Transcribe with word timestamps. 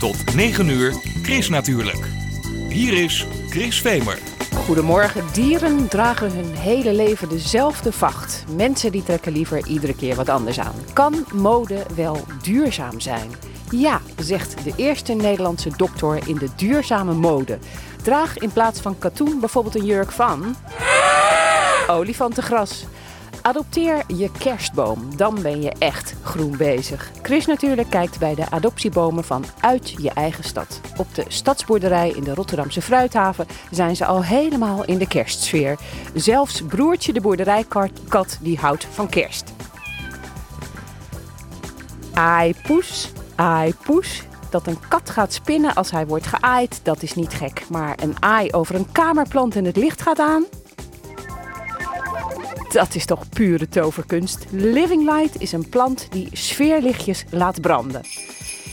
Tot 0.00 0.34
9 0.34 0.68
uur, 0.68 0.94
Chris 1.22 1.48
natuurlijk. 1.48 2.08
Hier 2.68 3.02
is 3.02 3.26
Chris 3.48 3.80
Vemer. 3.80 4.18
Goedemorgen. 4.54 5.24
Dieren 5.32 5.88
dragen 5.88 6.32
hun 6.32 6.54
hele 6.54 6.94
leven 6.94 7.28
dezelfde 7.28 7.92
vacht. 7.92 8.44
Mensen 8.56 8.92
die 8.92 9.02
trekken 9.02 9.32
liever 9.32 9.66
iedere 9.66 9.94
keer 9.94 10.14
wat 10.14 10.28
anders 10.28 10.60
aan. 10.60 10.74
Kan 10.92 11.26
mode 11.32 11.86
wel 11.94 12.16
duurzaam 12.42 13.00
zijn? 13.00 13.30
Ja, 13.70 14.00
zegt 14.18 14.64
de 14.64 14.72
eerste 14.76 15.12
Nederlandse 15.12 15.70
dokter 15.76 16.28
in 16.28 16.36
de 16.36 16.48
duurzame 16.56 17.14
mode. 17.14 17.58
Draag 18.02 18.38
in 18.38 18.52
plaats 18.52 18.80
van 18.80 18.98
katoen 18.98 19.40
bijvoorbeeld 19.40 19.74
een 19.74 19.84
jurk 19.84 20.12
van 20.12 20.56
olifantengras. 21.86 22.84
Adopteer 23.42 24.02
je 24.06 24.30
kerstboom, 24.38 25.16
dan 25.16 25.42
ben 25.42 25.62
je 25.62 25.72
echt 25.78 26.14
groen 26.22 26.56
bezig. 26.56 27.10
Chris 27.22 27.46
natuurlijk 27.46 27.90
kijkt 27.90 28.18
bij 28.18 28.34
de 28.34 28.50
adoptiebomen 28.50 29.24
van 29.24 29.44
uit 29.60 29.90
je 29.90 30.10
eigen 30.10 30.44
stad. 30.44 30.80
Op 30.96 31.14
de 31.14 31.24
stadsboerderij 31.28 32.10
in 32.10 32.24
de 32.24 32.34
Rotterdamse 32.34 32.82
Fruithaven 32.82 33.46
zijn 33.70 33.96
ze 33.96 34.04
al 34.04 34.24
helemaal 34.24 34.84
in 34.84 34.98
de 34.98 35.08
kerstsfeer. 35.08 35.78
Zelfs 36.14 36.62
broertje 36.62 37.12
de 37.12 37.20
boerderijkat 37.20 38.38
die 38.40 38.58
houdt 38.58 38.86
van 38.90 39.08
kerst. 39.08 39.52
Ai 42.12 42.54
poes, 42.66 43.12
ai 43.34 43.74
poes. 43.82 44.22
Dat 44.50 44.66
een 44.66 44.78
kat 44.88 45.10
gaat 45.10 45.32
spinnen 45.32 45.74
als 45.74 45.90
hij 45.90 46.06
wordt 46.06 46.26
geaaid, 46.26 46.80
dat 46.82 47.02
is 47.02 47.14
niet 47.14 47.34
gek. 47.34 47.64
Maar 47.68 47.98
een 48.02 48.14
aai 48.18 48.52
over 48.52 48.74
een 48.74 48.92
kamerplant 48.92 49.56
en 49.56 49.64
het 49.64 49.76
licht 49.76 50.02
gaat 50.02 50.18
aan, 50.18 50.44
dat 52.72 52.94
is 52.94 53.04
toch 53.04 53.28
pure 53.28 53.68
toverkunst. 53.68 54.44
Living 54.50 55.10
Light 55.10 55.40
is 55.40 55.52
een 55.52 55.68
plant 55.68 56.06
die 56.10 56.28
sfeerlichtjes 56.32 57.24
laat 57.30 57.60
branden. 57.60 58.02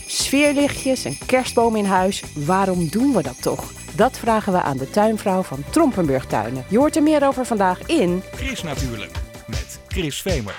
Sfeerlichtjes, 0.06 1.04
een 1.04 1.18
kerstboom 1.26 1.76
in 1.76 1.84
huis, 1.84 2.22
waarom 2.34 2.88
doen 2.88 3.12
we 3.12 3.22
dat 3.22 3.42
toch? 3.42 3.72
Dat 3.96 4.18
vragen 4.18 4.52
we 4.52 4.62
aan 4.62 4.76
de 4.76 4.90
tuinvrouw 4.90 5.42
van 5.42 5.64
Trompenburg 5.70 6.26
Tuinen. 6.26 6.64
Je 6.68 6.78
hoort 6.78 6.96
er 6.96 7.02
meer 7.02 7.26
over 7.26 7.46
vandaag 7.46 7.86
in... 7.86 8.22
Chris 8.32 8.62
natuurlijk, 8.62 9.12
met 9.46 9.78
Chris 9.88 10.22
Vemer. 10.22 10.54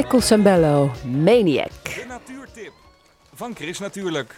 Michael 0.00 0.22
Sambello, 0.22 0.90
Maniac. 1.22 1.84
De 1.84 2.04
natuurtip 2.08 2.72
van 3.34 3.54
Chris 3.54 3.78
Natuurlijk. 3.78 4.34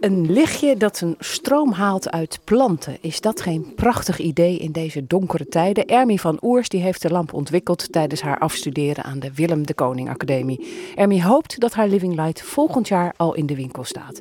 Een 0.00 0.32
lichtje 0.32 0.76
dat 0.76 0.96
zijn 0.96 1.14
stroom 1.18 1.72
haalt 1.72 2.10
uit 2.10 2.38
planten. 2.44 2.98
Is 3.00 3.20
dat 3.20 3.40
geen 3.40 3.72
prachtig 3.74 4.18
idee 4.18 4.58
in 4.58 4.72
deze 4.72 5.06
donkere 5.06 5.48
tijden? 5.48 5.86
Ermie 5.86 6.20
van 6.20 6.38
Oers 6.42 6.68
die 6.68 6.80
heeft 6.80 7.02
de 7.02 7.10
lamp 7.10 7.32
ontwikkeld 7.32 7.92
tijdens 7.92 8.20
haar 8.20 8.38
afstuderen 8.38 9.04
aan 9.04 9.18
de 9.18 9.34
Willem 9.34 9.66
de 9.66 9.74
Koning 9.74 10.08
Academie. 10.08 10.92
Ermie 10.94 11.24
hoopt 11.24 11.60
dat 11.60 11.74
haar 11.74 11.88
Living 11.88 12.14
Light 12.14 12.42
volgend 12.42 12.88
jaar 12.88 13.14
al 13.16 13.34
in 13.34 13.46
de 13.46 13.56
winkel 13.56 13.84
staat. 13.84 14.20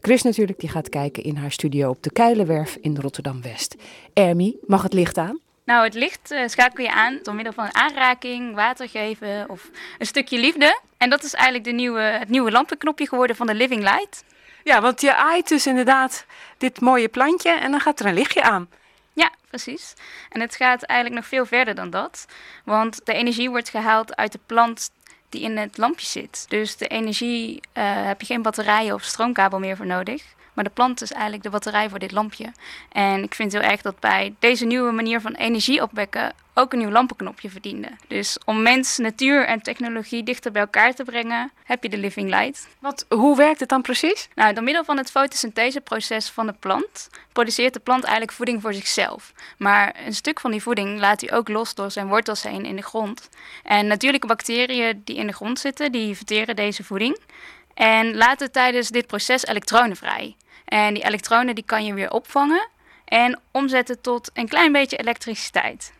Chris 0.00 0.22
natuurlijk 0.22 0.60
die 0.60 0.68
gaat 0.68 0.88
kijken 0.88 1.22
in 1.22 1.36
haar 1.36 1.52
studio 1.52 1.90
op 1.90 2.02
de 2.02 2.10
Kuilenwerf 2.10 2.78
in 2.80 2.96
Rotterdam-West. 2.96 3.74
Ermie, 4.12 4.58
mag 4.66 4.82
het 4.82 4.92
licht 4.92 5.18
aan? 5.18 5.43
Nou, 5.64 5.84
het 5.84 5.94
licht 5.94 6.30
eh, 6.30 6.48
schakel 6.48 6.84
je 6.84 6.92
aan 6.92 7.18
door 7.22 7.34
middel 7.34 7.52
van 7.52 7.74
aanraking, 7.74 8.54
water 8.54 8.88
geven 8.88 9.48
of 9.48 9.70
een 9.98 10.06
stukje 10.06 10.38
liefde. 10.38 10.80
En 10.96 11.10
dat 11.10 11.22
is 11.22 11.34
eigenlijk 11.34 11.64
de 11.64 11.72
nieuwe, 11.72 12.00
het 12.00 12.28
nieuwe 12.28 12.50
lampenknopje 12.50 13.08
geworden 13.08 13.36
van 13.36 13.46
de 13.46 13.54
Living 13.54 13.82
Light. 13.82 14.24
Ja, 14.64 14.80
want 14.80 15.00
je 15.00 15.14
aait 15.14 15.48
dus 15.48 15.66
inderdaad 15.66 16.26
dit 16.58 16.80
mooie 16.80 17.08
plantje 17.08 17.50
en 17.50 17.70
dan 17.70 17.80
gaat 17.80 18.00
er 18.00 18.06
een 18.06 18.14
lichtje 18.14 18.42
aan. 18.42 18.68
Ja, 19.12 19.30
precies. 19.48 19.94
En 20.28 20.40
het 20.40 20.56
gaat 20.56 20.82
eigenlijk 20.82 21.20
nog 21.20 21.28
veel 21.28 21.46
verder 21.46 21.74
dan 21.74 21.90
dat. 21.90 22.26
Want 22.64 23.00
de 23.04 23.12
energie 23.12 23.50
wordt 23.50 23.68
gehaald 23.68 24.16
uit 24.16 24.32
de 24.32 24.40
plant 24.46 24.90
die 25.28 25.42
in 25.42 25.56
het 25.56 25.78
lampje 25.78 26.06
zit. 26.06 26.44
Dus 26.48 26.76
de 26.76 26.86
energie 26.86 27.60
eh, 27.72 27.84
heb 28.06 28.20
je 28.20 28.26
geen 28.26 28.42
batterijen 28.42 28.94
of 28.94 29.02
stroomkabel 29.02 29.58
meer 29.58 29.76
voor 29.76 29.86
nodig. 29.86 30.22
Maar 30.54 30.64
de 30.64 30.70
plant 30.70 31.02
is 31.02 31.12
eigenlijk 31.12 31.42
de 31.42 31.50
batterij 31.50 31.88
voor 31.88 31.98
dit 31.98 32.12
lampje. 32.12 32.52
En 32.92 33.22
ik 33.22 33.34
vind 33.34 33.52
heel 33.52 33.60
erg 33.60 33.82
dat 33.82 34.00
bij 34.00 34.34
deze 34.38 34.64
nieuwe 34.64 34.92
manier 34.92 35.20
van 35.20 35.34
energie 35.34 35.82
opwekken 35.82 36.32
ook 36.54 36.72
een 36.72 36.78
nieuw 36.78 36.90
lampenknopje 36.90 37.50
verdiende. 37.50 37.88
Dus 38.08 38.38
om 38.44 38.62
mens, 38.62 38.98
natuur 38.98 39.46
en 39.46 39.62
technologie 39.62 40.22
dichter 40.22 40.52
bij 40.52 40.60
elkaar 40.60 40.94
te 40.94 41.04
brengen, 41.04 41.52
heb 41.64 41.82
je 41.82 41.88
de 41.88 41.98
Living 41.98 42.28
Light. 42.28 42.68
Want 42.78 43.04
hoe 43.08 43.36
werkt 43.36 43.60
het 43.60 43.68
dan 43.68 43.82
precies? 43.82 44.28
Nou, 44.34 44.54
door 44.54 44.64
middel 44.64 44.84
van 44.84 44.96
het 44.96 45.10
fotosyntheseproces 45.10 46.28
van 46.28 46.46
de 46.46 46.54
plant 46.60 47.08
produceert 47.32 47.74
de 47.74 47.80
plant 47.80 48.02
eigenlijk 48.02 48.32
voeding 48.32 48.62
voor 48.62 48.74
zichzelf. 48.74 49.32
Maar 49.58 49.96
een 50.06 50.14
stuk 50.14 50.40
van 50.40 50.50
die 50.50 50.62
voeding 50.62 50.98
laat 50.98 51.20
hij 51.20 51.32
ook 51.32 51.48
los 51.48 51.74
door 51.74 51.90
zijn 51.90 52.08
wortels 52.08 52.42
heen 52.42 52.64
in 52.64 52.76
de 52.76 52.82
grond. 52.82 53.28
En 53.62 53.86
natuurlijke 53.86 54.26
bacteriën 54.26 55.02
die 55.04 55.16
in 55.16 55.26
de 55.26 55.32
grond 55.32 55.58
zitten, 55.58 55.92
die 55.92 56.16
verteren 56.16 56.56
deze 56.56 56.84
voeding. 56.84 57.18
En 57.74 58.16
laten 58.16 58.52
tijdens 58.52 58.88
dit 58.88 59.06
proces 59.06 59.46
elektronen 59.46 59.96
vrij. 59.96 60.36
En 60.64 60.94
die 60.94 61.04
elektronen 61.04 61.54
die 61.54 61.64
kan 61.64 61.84
je 61.84 61.94
weer 61.94 62.10
opvangen 62.10 62.68
en 63.04 63.40
omzetten 63.50 64.00
tot 64.00 64.30
een 64.32 64.48
klein 64.48 64.72
beetje 64.72 64.96
elektriciteit. 64.96 65.92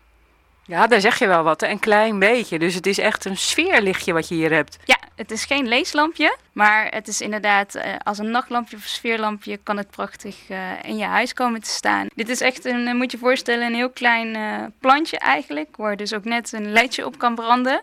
Ja, 0.66 0.86
daar 0.86 1.00
zeg 1.00 1.18
je 1.18 1.26
wel 1.26 1.42
wat, 1.42 1.62
een 1.62 1.78
klein 1.78 2.18
beetje. 2.18 2.58
Dus 2.58 2.74
het 2.74 2.86
is 2.86 2.98
echt 2.98 3.24
een 3.24 3.36
sfeerlichtje 3.36 4.12
wat 4.12 4.28
je 4.28 4.34
hier 4.34 4.52
hebt. 4.52 4.78
Ja, 4.84 4.98
het 5.16 5.30
is 5.30 5.44
geen 5.44 5.68
leeslampje, 5.68 6.36
maar 6.52 6.86
het 6.90 7.08
is 7.08 7.20
inderdaad 7.20 7.74
eh, 7.74 7.92
als 8.02 8.18
een 8.18 8.30
nachtlampje 8.30 8.76
of 8.76 8.82
sfeerlampje 8.82 9.56
kan 9.56 9.76
het 9.76 9.90
prachtig 9.90 10.36
eh, 10.48 10.58
in 10.82 10.96
je 10.96 11.04
huis 11.04 11.32
komen 11.32 11.62
te 11.62 11.70
staan. 11.70 12.06
Dit 12.14 12.28
is 12.28 12.40
echt 12.40 12.64
een, 12.64 12.86
eh, 12.86 12.94
moet 12.94 13.10
je 13.10 13.18
voorstellen, 13.18 13.66
een 13.66 13.74
heel 13.74 13.90
klein 13.90 14.72
plantje 14.80 15.18
eigenlijk, 15.18 15.76
waar 15.76 15.96
dus 15.96 16.14
ook 16.14 16.24
net 16.24 16.52
een 16.52 16.72
ledje 16.72 17.06
op 17.06 17.18
kan 17.18 17.34
branden. 17.34 17.82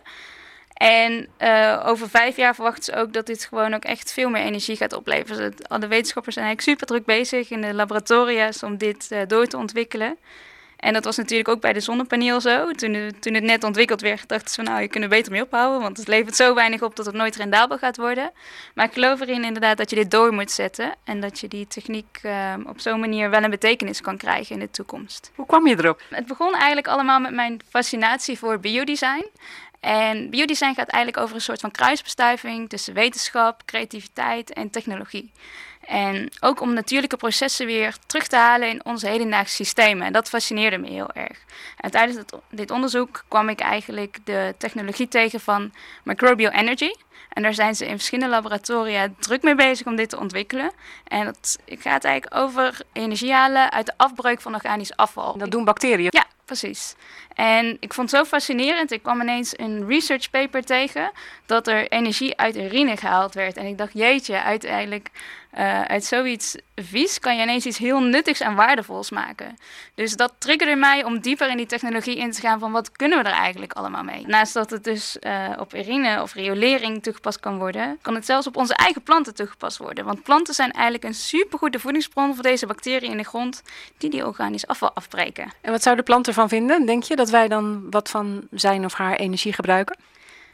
En 0.74 1.28
eh, 1.36 1.82
over 1.86 2.08
vijf 2.08 2.36
jaar 2.36 2.54
verwachten 2.54 2.84
ze 2.84 2.94
ook 2.96 3.12
dat 3.12 3.26
dit 3.26 3.44
gewoon 3.44 3.74
ook 3.74 3.84
echt 3.84 4.12
veel 4.12 4.28
meer 4.30 4.42
energie 4.42 4.76
gaat 4.76 4.92
opleveren. 4.92 5.54
Alle 5.68 5.86
wetenschappers 5.86 6.34
zijn 6.34 6.46
eigenlijk 6.46 6.78
super 6.78 6.94
druk 6.96 7.16
bezig 7.16 7.50
in 7.50 7.60
de 7.60 7.74
laboratoria's 7.74 8.62
om 8.62 8.76
dit 8.76 9.10
eh, 9.10 9.20
door 9.26 9.46
te 9.46 9.56
ontwikkelen. 9.56 10.16
En 10.76 10.92
dat 10.92 11.04
was 11.04 11.16
natuurlijk 11.16 11.48
ook 11.48 11.60
bij 11.60 11.72
de 11.72 11.80
zonnepaneel 11.80 12.40
zo. 12.40 12.70
Toen, 12.70 12.92
de- 12.92 13.12
toen 13.20 13.34
het 13.34 13.42
net 13.44 13.64
ontwikkeld 13.64 14.00
werd, 14.00 14.28
dachten 14.28 14.48
ze 14.48 14.54
van 14.54 14.64
nou, 14.64 14.80
je 14.82 14.88
kunt 14.88 15.04
er 15.04 15.10
beter 15.10 15.32
mee 15.32 15.42
ophouden. 15.42 15.80
Want 15.80 15.96
het 15.96 16.08
levert 16.08 16.36
zo 16.36 16.54
weinig 16.54 16.82
op 16.82 16.96
dat 16.96 17.06
het 17.06 17.14
nooit 17.14 17.36
rendabel 17.36 17.78
gaat 17.78 17.96
worden. 17.96 18.30
Maar 18.74 18.86
ik 18.86 18.92
geloof 18.92 19.20
erin 19.20 19.44
inderdaad 19.44 19.76
dat 19.76 19.90
je 19.90 19.96
dit 19.96 20.10
door 20.10 20.32
moet 20.32 20.50
zetten. 20.50 20.94
En 21.04 21.20
dat 21.20 21.40
je 21.40 21.48
die 21.48 21.66
techniek 21.66 22.18
eh, 22.22 22.54
op 22.66 22.80
zo'n 22.80 23.00
manier 23.00 23.30
wel 23.30 23.42
een 23.42 23.50
betekenis 23.50 24.00
kan 24.00 24.16
krijgen 24.16 24.54
in 24.54 24.60
de 24.60 24.70
toekomst. 24.70 25.30
Hoe 25.34 25.46
kwam 25.46 25.66
je 25.66 25.76
erop? 25.78 26.02
Het 26.10 26.26
begon 26.26 26.54
eigenlijk 26.54 26.88
allemaal 26.88 27.20
met 27.20 27.32
mijn 27.34 27.60
fascinatie 27.68 28.38
voor 28.38 28.60
biodesign. 28.60 29.26
En 29.82 30.30
biodesign 30.30 30.74
gaat 30.74 30.88
eigenlijk 30.88 31.22
over 31.22 31.34
een 31.36 31.42
soort 31.42 31.60
van 31.60 31.70
kruisbestuiving 31.70 32.68
tussen 32.68 32.94
wetenschap, 32.94 33.62
creativiteit 33.64 34.52
en 34.52 34.70
technologie. 34.70 35.32
En 35.86 36.30
ook 36.40 36.60
om 36.60 36.72
natuurlijke 36.72 37.16
processen 37.16 37.66
weer 37.66 37.94
terug 38.06 38.26
te 38.26 38.36
halen 38.36 38.68
in 38.68 38.84
onze 38.84 39.08
hedendaagse 39.08 39.54
systemen. 39.54 40.06
En 40.06 40.12
dat 40.12 40.28
fascineerde 40.28 40.78
me 40.78 40.88
heel 40.88 41.10
erg. 41.12 41.38
En 41.76 41.90
tijdens 41.90 42.18
het- 42.18 42.34
dit 42.50 42.70
onderzoek 42.70 43.24
kwam 43.28 43.48
ik 43.48 43.60
eigenlijk 43.60 44.18
de 44.24 44.54
technologie 44.58 45.08
tegen 45.08 45.40
van 45.40 45.72
microbial 46.04 46.50
energy. 46.52 46.90
En 47.28 47.42
daar 47.42 47.54
zijn 47.54 47.74
ze 47.74 47.84
in 47.86 47.94
verschillende 47.96 48.34
laboratoria 48.34 49.08
druk 49.18 49.42
mee 49.42 49.54
bezig 49.54 49.86
om 49.86 49.96
dit 49.96 50.08
te 50.08 50.18
ontwikkelen. 50.18 50.72
En 51.08 51.24
dat 51.24 51.58
gaat 51.66 52.04
eigenlijk 52.04 52.42
over 52.42 52.80
energie 52.92 53.32
halen 53.32 53.70
uit 53.72 53.86
de 53.86 53.92
afbreuk 53.96 54.40
van 54.40 54.54
organisch 54.54 54.96
afval. 54.96 55.38
Dat 55.38 55.50
doen 55.50 55.64
bacteriën. 55.64 56.08
Ja, 56.10 56.26
precies. 56.58 56.94
En 57.34 57.76
ik 57.80 57.94
vond 57.94 58.10
het 58.10 58.20
zo 58.20 58.26
fascinerend. 58.26 58.90
Ik 58.90 59.02
kwam 59.02 59.20
ineens 59.20 59.58
een 59.58 59.86
research 59.86 60.30
paper 60.30 60.64
tegen 60.64 61.10
dat 61.46 61.66
er 61.66 61.88
energie 61.88 62.36
uit 62.36 62.56
urine 62.56 62.96
gehaald 62.96 63.34
werd. 63.34 63.56
En 63.56 63.66
ik 63.66 63.78
dacht, 63.78 63.92
jeetje, 63.94 64.42
uiteindelijk 64.42 65.08
eh, 65.52 65.80
uit 65.82 66.04
zoiets 66.04 66.56
vies 66.74 67.18
kan 67.18 67.36
je 67.36 67.42
ineens 67.42 67.66
iets 67.66 67.78
heel 67.78 68.00
nuttigs 68.00 68.40
en 68.40 68.54
waardevols 68.54 69.10
maken. 69.10 69.56
Dus 69.94 70.16
dat 70.16 70.32
triggerde 70.38 70.76
mij 70.76 71.04
om 71.04 71.20
dieper 71.20 71.50
in 71.50 71.56
die 71.56 71.66
technologie 71.66 72.16
in 72.16 72.30
te 72.30 72.40
gaan 72.40 72.58
van 72.58 72.72
wat 72.72 72.92
kunnen 72.92 73.22
we 73.22 73.28
er 73.28 73.34
eigenlijk 73.34 73.72
allemaal 73.72 74.02
mee. 74.02 74.26
Naast 74.26 74.54
dat 74.54 74.70
het 74.70 74.84
dus 74.84 75.18
eh, 75.18 75.50
op 75.58 75.74
urine 75.74 76.22
of 76.22 76.34
riolering 76.34 77.02
toegepast 77.02 77.40
kan 77.40 77.58
worden, 77.58 77.98
kan 78.02 78.14
het 78.14 78.26
zelfs 78.26 78.46
op 78.46 78.56
onze 78.56 78.74
eigen 78.74 79.02
planten 79.02 79.34
toegepast 79.34 79.78
worden. 79.78 80.04
Want 80.04 80.22
planten 80.22 80.54
zijn 80.54 80.70
eigenlijk 80.70 81.04
een 81.04 81.14
supergoede 81.14 81.78
voedingsbron 81.78 82.34
voor 82.34 82.42
deze 82.42 82.66
bacteriën 82.66 83.10
in 83.10 83.16
de 83.16 83.24
grond 83.24 83.62
die 83.98 84.10
die 84.10 84.26
organisch 84.26 84.66
afval 84.66 84.92
afbreken. 84.92 85.52
En 85.60 85.70
wat 85.70 85.82
zou 85.82 85.96
de 85.96 86.02
plant 86.02 86.26
ervan 86.26 86.48
vinden? 86.48 86.86
Denk 86.86 87.02
je 87.02 87.16
dat 87.16 87.30
wij 87.30 87.48
dan 87.48 87.90
wat 87.90 88.08
van 88.08 88.46
zijn 88.50 88.84
of 88.84 88.92
haar 88.92 89.16
energie 89.16 89.52
gebruiken? 89.52 89.96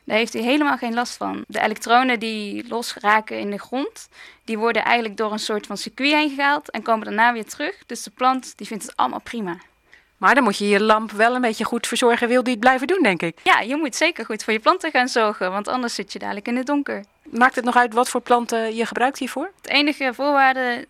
Daar 0.09 0.17
heeft 0.17 0.33
hij 0.33 0.43
helemaal 0.43 0.77
geen 0.77 0.95
last 0.95 1.17
van. 1.17 1.45
De 1.49 1.61
elektronen 1.61 2.19
die 2.19 2.69
losraken 2.69 3.39
in 3.39 3.51
de 3.51 3.59
grond, 3.59 4.09
die 4.45 4.59
worden 4.59 4.85
eigenlijk 4.85 5.17
door 5.17 5.33
een 5.33 5.39
soort 5.39 5.67
van 5.67 5.77
circuit 5.77 6.13
heen 6.13 6.35
gehaald 6.35 6.71
en 6.71 6.83
komen 6.83 7.05
daarna 7.05 7.33
weer 7.33 7.45
terug. 7.45 7.75
Dus 7.87 8.03
de 8.03 8.11
plant 8.11 8.53
die 8.57 8.67
vindt 8.67 8.83
het 8.83 8.97
allemaal 8.97 9.21
prima. 9.21 9.57
Maar 10.17 10.35
dan 10.35 10.45
moet 10.45 10.57
je 10.57 10.69
je 10.69 10.81
lamp 10.81 11.11
wel 11.11 11.35
een 11.35 11.41
beetje 11.41 11.65
goed 11.65 11.87
verzorgen. 11.87 12.29
Wil 12.29 12.43
die 12.43 12.53
het 12.53 12.61
blijven 12.61 12.87
doen, 12.87 13.03
denk 13.03 13.23
ik. 13.23 13.39
Ja, 13.43 13.61
je 13.61 13.77
moet 13.77 13.97
zeker 13.97 14.25
goed 14.25 14.45
voor 14.45 14.53
je 14.53 14.59
planten 14.59 14.91
gaan 14.91 15.09
zorgen, 15.09 15.51
want 15.51 15.69
anders 15.69 15.95
zit 15.95 16.13
je 16.13 16.19
dadelijk 16.19 16.49
in 16.49 16.57
het 16.57 16.67
donker. 16.67 17.05
Maakt 17.23 17.55
het 17.55 17.65
nog 17.65 17.77
uit 17.77 17.95
wat 17.95 18.09
voor 18.09 18.21
planten 18.21 18.75
je 18.75 18.87
gebruikt 18.87 19.19
hiervoor? 19.19 19.51
Het 19.61 19.71
enige 19.71 20.15
voorwaarde 20.15 20.87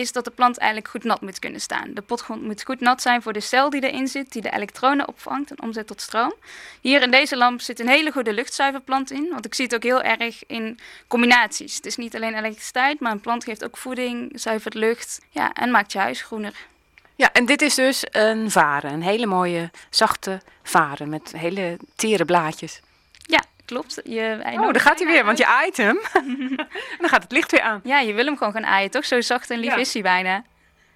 is 0.00 0.12
dat 0.12 0.24
de 0.24 0.30
plant 0.30 0.58
eigenlijk 0.58 0.90
goed 0.90 1.04
nat 1.04 1.20
moet 1.20 1.38
kunnen 1.38 1.60
staan. 1.60 1.94
De 1.94 2.02
potgrond 2.02 2.42
moet 2.42 2.64
goed 2.64 2.80
nat 2.80 3.02
zijn 3.02 3.22
voor 3.22 3.32
de 3.32 3.40
cel 3.40 3.70
die 3.70 3.90
erin 3.90 4.08
zit, 4.08 4.32
die 4.32 4.42
de 4.42 4.52
elektronen 4.52 5.08
opvangt 5.08 5.50
en 5.50 5.62
omzet 5.62 5.86
tot 5.86 6.00
stroom. 6.00 6.34
Hier 6.80 7.02
in 7.02 7.10
deze 7.10 7.36
lamp 7.36 7.60
zit 7.60 7.80
een 7.80 7.88
hele 7.88 8.12
goede 8.12 8.32
luchtzuiverplant 8.32 9.10
in, 9.10 9.28
want 9.30 9.44
ik 9.44 9.54
zie 9.54 9.64
het 9.64 9.74
ook 9.74 9.82
heel 9.82 10.02
erg 10.02 10.46
in 10.46 10.78
combinaties. 11.06 11.76
Het 11.76 11.86
is 11.86 11.96
niet 11.96 12.14
alleen 12.14 12.34
elektriciteit, 12.34 13.00
maar 13.00 13.12
een 13.12 13.20
plant 13.20 13.44
geeft 13.44 13.64
ook 13.64 13.76
voeding, 13.76 14.32
zuivert 14.34 14.74
lucht 14.74 15.20
ja, 15.30 15.52
en 15.52 15.70
maakt 15.70 15.92
je 15.92 15.98
huis 15.98 16.22
groener. 16.22 16.54
Ja, 17.16 17.32
en 17.32 17.46
dit 17.46 17.62
is 17.62 17.74
dus 17.74 18.04
een 18.10 18.50
varen. 18.50 18.92
Een 18.92 19.02
hele 19.02 19.26
mooie, 19.26 19.70
zachte 19.90 20.40
varen 20.62 21.08
met 21.08 21.32
hele 21.36 21.76
tere 21.96 22.24
blaadjes. 22.24 22.80
Klopt. 23.70 24.00
Je, 24.04 24.38
Oh, 24.58 24.72
daar 24.72 24.80
gaat 24.80 24.98
hij 24.98 25.08
weer, 25.08 25.24
want 25.24 25.38
je 25.38 25.46
aait 25.46 25.76
hem. 25.76 25.98
en 26.12 26.56
dan 26.98 27.08
gaat 27.08 27.22
het 27.22 27.32
licht 27.32 27.50
weer 27.50 27.60
aan. 27.60 27.80
Ja, 27.84 27.98
je 28.00 28.12
wil 28.12 28.24
hem 28.24 28.36
gewoon 28.36 28.52
gaan 28.52 28.66
aaien, 28.66 28.90
toch? 28.90 29.04
Zo 29.04 29.20
zacht 29.20 29.50
en 29.50 29.58
lief 29.58 29.70
Ja. 29.70 29.76
is 29.76 29.92
hij 29.92 30.02
bijna. 30.02 30.42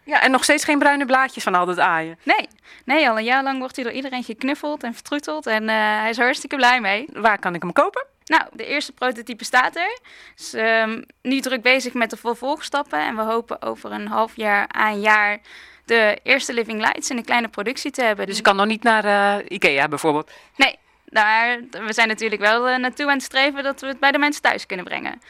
Ja, 0.04 0.20
en 0.20 0.30
nog 0.30 0.44
steeds 0.44 0.64
geen 0.64 0.78
bruine 0.78 1.04
blaadjes 1.06 1.42
van 1.42 1.54
al 1.54 1.66
dat 1.66 1.78
aaien. 1.78 2.18
Nee, 2.22 2.48
nee, 2.84 3.08
al 3.08 3.18
een 3.18 3.24
jaar 3.24 3.42
lang 3.42 3.58
wordt 3.58 3.76
hij 3.76 3.84
door 3.84 3.94
iedereen 3.94 4.22
geknuffeld 4.22 4.82
en 4.82 4.94
vertroeteld 4.94 5.46
en 5.46 5.68
eh, 5.68 5.76
hij 5.76 6.10
is 6.10 6.18
er 6.18 6.24
hartstikke 6.24 6.56
blij 6.56 6.80
mee. 6.80 7.06
Waar 7.12 7.38
kan 7.38 7.54
ik 7.54 7.62
hem 7.62 7.72
kopen? 7.72 8.06
Nou, 8.24 8.42
de 8.52 8.66
eerste 8.66 8.92
prototype 8.92 9.44
staat 9.44 9.76
er. 9.76 9.98
Dus 10.36 10.52
ehm, 10.52 11.02
nu 11.22 11.40
druk 11.40 11.62
bezig 11.62 11.92
met 11.92 12.10
de 12.10 12.16
vervolgstappen. 12.16 12.98
En 12.98 13.16
we 13.16 13.22
hopen 13.22 13.62
over 13.62 13.92
een 13.92 14.06
half 14.08 14.36
jaar 14.36 14.68
à 14.76 14.90
een 14.90 15.00
jaar 15.00 15.38
de 15.84 16.18
eerste 16.22 16.52
Living 16.52 16.80
Lights 16.80 17.10
in 17.10 17.16
een 17.16 17.24
kleine 17.24 17.48
productie 17.48 17.90
te 17.90 18.02
hebben. 18.02 18.26
Dus 18.26 18.36
ik 18.36 18.42
kan 18.42 18.56
nog 18.56 18.66
niet 18.66 18.82
naar 18.82 19.04
eh, 19.04 19.44
Ikea 19.48 19.88
bijvoorbeeld. 19.88 20.30
Nee, 20.56 20.78
daar, 21.14 21.60
we 21.70 21.92
zijn 21.92 22.08
natuurlijk 22.08 22.40
wel 22.40 22.68
eh, 22.68 22.78
naartoe 22.78 23.06
aan 23.06 23.12
het 23.12 23.22
streven 23.22 23.62
dat 23.62 23.80
we 23.80 23.86
het 23.86 24.00
bij 24.00 24.12
de 24.12 24.18
mensen 24.18 24.42
thuis 24.42 24.66
kunnen 24.66 24.84
brengen. 24.84 25.20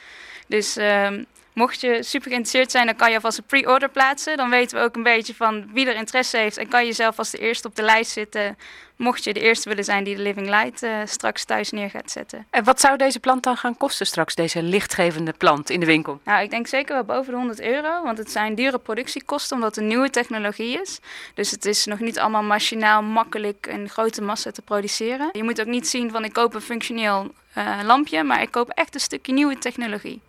Dus 0.47 0.77
ehm, 0.77 1.25
Mocht 1.55 1.81
je 1.81 2.03
super 2.03 2.31
geïnteresseerd 2.31 2.71
zijn, 2.71 2.87
dan 2.87 2.97
kan 2.97 3.09
je 3.09 3.15
alvast 3.15 3.39
een 3.39 3.45
pre-order 3.45 3.89
plaatsen. 3.89 4.37
Dan 4.37 4.51
weten 4.51 4.79
we 4.79 4.85
ook 4.85 4.97
een 4.97 5.03
beetje 5.03 5.35
van 5.35 5.73
wie 5.73 5.87
er 5.87 5.95
interesse 5.95 6.37
heeft. 6.37 6.57
En 6.57 6.69
kan 6.69 6.87
je 6.87 6.93
zelf 6.93 7.19
als 7.19 7.31
de 7.31 7.39
eerste 7.39 7.69
op 7.69 7.77
de 7.77 7.83
lijst 7.83 8.11
zitten. 8.11 8.57
Mocht 8.97 9.25
je 9.25 9.33
de 9.33 9.41
eerste 9.41 9.69
willen 9.69 9.85
zijn 9.85 10.05
die 10.05 10.17
de 10.17 10.23
Living 10.23 10.49
Light 10.49 10.83
eh, 10.83 10.99
straks 11.05 11.45
thuis 11.45 11.71
neer 11.71 11.91
gaat 11.91 12.11
zetten. 12.11 12.47
En 12.51 12.65
wat 12.65 12.81
zou 12.81 12.97
deze 12.97 13.21
plant 13.21 13.43
dan 13.43 13.57
gaan 13.57 13.77
kosten 13.77 14.07
straks, 14.07 14.35
deze 14.35 14.63
lichtgevende 14.63 15.33
plant 15.33 15.71
in 15.71 15.81
de 15.81 15.87
winkel? 15.87 16.21
Nou, 16.25 16.43
ik 16.43 16.51
denk 16.51 16.67
zeker 16.67 16.95
wel 16.95 17.05
boven 17.05 17.33
de 17.33 17.39
100 17.39 17.61
euro. 17.61 18.03
Want 18.03 18.19
het 18.19 18.31
zijn 18.31 18.55
dure 18.55 18.79
productiekosten 18.79 19.57
omdat 19.57 19.75
het 19.75 19.85
een 19.85 19.91
nieuwe 19.91 20.11
technologie 20.11 20.81
is. 20.81 21.01
Dus 21.35 21.51
het 21.51 21.65
is 21.65 21.85
nog 21.85 21.99
niet 21.99 22.19
allemaal 22.19 22.43
machinaal 22.43 23.03
makkelijk 23.03 23.67
een 23.67 23.89
grote 23.89 24.23
massa 24.23 24.51
te 24.51 24.63
produceren. 24.63 25.29
Je 25.33 25.43
moet 25.45 25.61
ook 25.61 25.67
niet 25.67 25.89
zien 25.89 26.11
van 26.11 26.25
ik 26.25 26.33
koop 26.33 26.55
een 26.55 26.61
functioneel 26.61 27.33
eh, 27.53 27.79
lampje. 27.85 28.23
Maar 28.23 28.43
ik 28.43 28.51
koop 28.51 28.69
echt 28.69 28.95
een 28.95 29.01
stukje 29.01 29.33
nieuwe 29.33 29.59
technologie. 29.59 30.21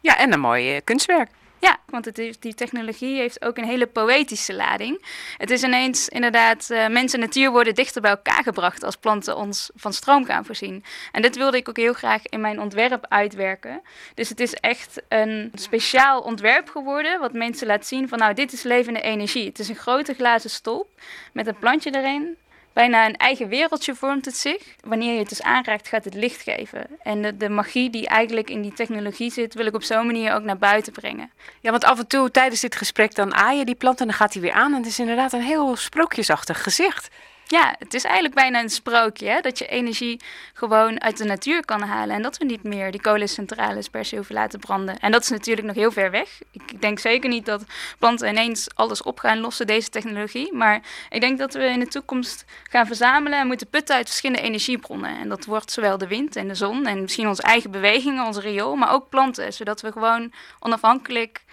Ja, 0.00 0.18
en 0.18 0.32
een 0.32 0.40
mooi 0.40 0.74
eh, 0.74 0.80
kunstwerk. 0.84 1.28
Ja, 1.58 1.78
want 1.86 2.04
het 2.04 2.18
is, 2.18 2.38
die 2.38 2.54
technologie 2.54 3.16
heeft 3.16 3.44
ook 3.44 3.56
een 3.56 3.64
hele 3.64 3.86
poëtische 3.86 4.54
lading. 4.54 5.04
Het 5.36 5.50
is 5.50 5.62
ineens 5.62 6.08
inderdaad, 6.08 6.70
eh 6.70 6.88
mens 6.88 7.12
en 7.12 7.20
natuur 7.20 7.50
worden 7.50 7.74
dichter 7.74 8.02
bij 8.02 8.10
elkaar 8.10 8.42
gebracht 8.42 8.82
als 8.82 8.96
planten 8.96 9.36
ons 9.36 9.70
van 9.74 9.92
stroom 9.92 10.24
gaan 10.24 10.44
voorzien. 10.44 10.84
En 11.12 11.22
dit 11.22 11.36
wilde 11.36 11.56
ik 11.56 11.68
ook 11.68 11.76
heel 11.76 11.92
graag 11.92 12.26
in 12.26 12.40
mijn 12.40 12.60
ontwerp 12.60 13.06
uitwerken. 13.08 13.82
Dus 14.14 14.28
het 14.28 14.40
is 14.40 14.54
echt 14.54 15.02
een 15.08 15.52
speciaal 15.54 16.20
ontwerp 16.20 16.68
geworden, 16.68 17.20
wat 17.20 17.32
mensen 17.32 17.66
laat 17.66 17.86
zien 17.86 18.08
van 18.08 18.18
nou, 18.18 18.34
dit 18.34 18.52
is 18.52 18.62
levende 18.62 19.00
energie. 19.00 19.46
Het 19.46 19.58
is 19.58 19.68
een 19.68 19.74
grote 19.74 20.14
glazen 20.14 20.50
stolp 20.50 20.88
met 21.32 21.46
een 21.46 21.58
plantje 21.58 21.94
erin. 21.94 22.36
Bijna 22.76 23.06
een 23.06 23.16
eigen 23.16 23.48
wereldje 23.48 23.94
vormt 23.94 24.24
het 24.24 24.36
zich. 24.36 24.62
Wanneer 24.80 25.12
je 25.12 25.18
het 25.18 25.28
dus 25.28 25.42
aanraakt, 25.42 25.88
gaat 25.88 26.04
het 26.04 26.14
licht 26.14 26.42
geven. 26.42 26.86
En 27.02 27.22
de, 27.22 27.36
de 27.36 27.48
magie 27.48 27.90
die 27.90 28.08
eigenlijk 28.08 28.50
in 28.50 28.62
die 28.62 28.72
technologie 28.72 29.32
zit, 29.32 29.54
wil 29.54 29.66
ik 29.66 29.74
op 29.74 29.82
zo'n 29.82 30.06
manier 30.06 30.34
ook 30.34 30.42
naar 30.42 30.58
buiten 30.58 30.92
brengen. 30.92 31.30
Ja, 31.60 31.70
want 31.70 31.84
af 31.84 31.98
en 31.98 32.06
toe 32.06 32.30
tijdens 32.30 32.60
dit 32.60 32.76
gesprek 32.76 33.14
dan 33.14 33.34
aai 33.34 33.58
je 33.58 33.64
die 33.64 33.74
plant 33.74 34.00
en 34.00 34.06
dan 34.06 34.16
gaat 34.16 34.32
hij 34.32 34.42
weer 34.42 34.52
aan. 34.52 34.72
En 34.72 34.78
het 34.78 34.86
is 34.86 34.98
inderdaad 34.98 35.32
een 35.32 35.42
heel 35.42 35.76
sprookjesachtig 35.76 36.62
gezicht. 36.62 37.08
Ja, 37.48 37.74
het 37.78 37.94
is 37.94 38.04
eigenlijk 38.04 38.34
bijna 38.34 38.60
een 38.60 38.70
sprookje, 38.70 39.28
hè? 39.28 39.40
dat 39.40 39.58
je 39.58 39.66
energie 39.66 40.20
gewoon 40.52 41.00
uit 41.00 41.16
de 41.16 41.24
natuur 41.24 41.64
kan 41.64 41.82
halen. 41.82 42.16
En 42.16 42.22
dat 42.22 42.38
we 42.38 42.44
niet 42.44 42.62
meer 42.62 42.90
die 42.90 43.00
kolencentrales 43.00 43.88
per 43.88 44.04
se 44.04 44.16
hoeven 44.16 44.34
laten 44.34 44.58
branden. 44.58 44.98
En 44.98 45.12
dat 45.12 45.22
is 45.22 45.28
natuurlijk 45.28 45.66
nog 45.66 45.76
heel 45.76 45.92
ver 45.92 46.10
weg. 46.10 46.40
Ik 46.50 46.80
denk 46.80 46.98
zeker 46.98 47.30
niet 47.30 47.46
dat 47.46 47.64
planten 47.98 48.28
ineens 48.28 48.66
alles 48.74 49.02
op 49.02 49.18
gaan 49.18 49.40
lossen, 49.40 49.66
deze 49.66 49.88
technologie. 49.88 50.52
Maar 50.52 50.82
ik 51.10 51.20
denk 51.20 51.38
dat 51.38 51.54
we 51.54 51.64
in 51.64 51.80
de 51.80 51.88
toekomst 51.88 52.44
gaan 52.70 52.86
verzamelen 52.86 53.38
en 53.38 53.46
moeten 53.46 53.68
putten 53.68 53.96
uit 53.96 54.06
verschillende 54.06 54.42
energiebronnen. 54.42 55.18
En 55.18 55.28
dat 55.28 55.44
wordt 55.44 55.72
zowel 55.72 55.98
de 55.98 56.06
wind 56.06 56.36
en 56.36 56.48
de 56.48 56.54
zon 56.54 56.86
en 56.86 57.00
misschien 57.00 57.28
onze 57.28 57.42
eigen 57.42 57.70
bewegingen, 57.70 58.26
onze 58.26 58.40
riool, 58.40 58.76
maar 58.76 58.92
ook 58.92 59.08
planten. 59.08 59.52
Zodat 59.52 59.80
we 59.80 59.92
gewoon 59.92 60.32
onafhankelijk 60.60 61.44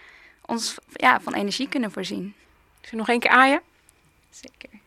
ons 0.45 0.75
ja, 0.93 1.19
van 1.21 1.33
energie 1.33 1.67
kunnen 1.67 1.91
voorzien. 1.91 2.33
Zullen 2.81 2.89
we 2.91 2.97
nog 2.97 3.09
één 3.09 3.19
keer 3.19 3.31
aaien? 3.31 3.61
Zeker. 4.29 4.81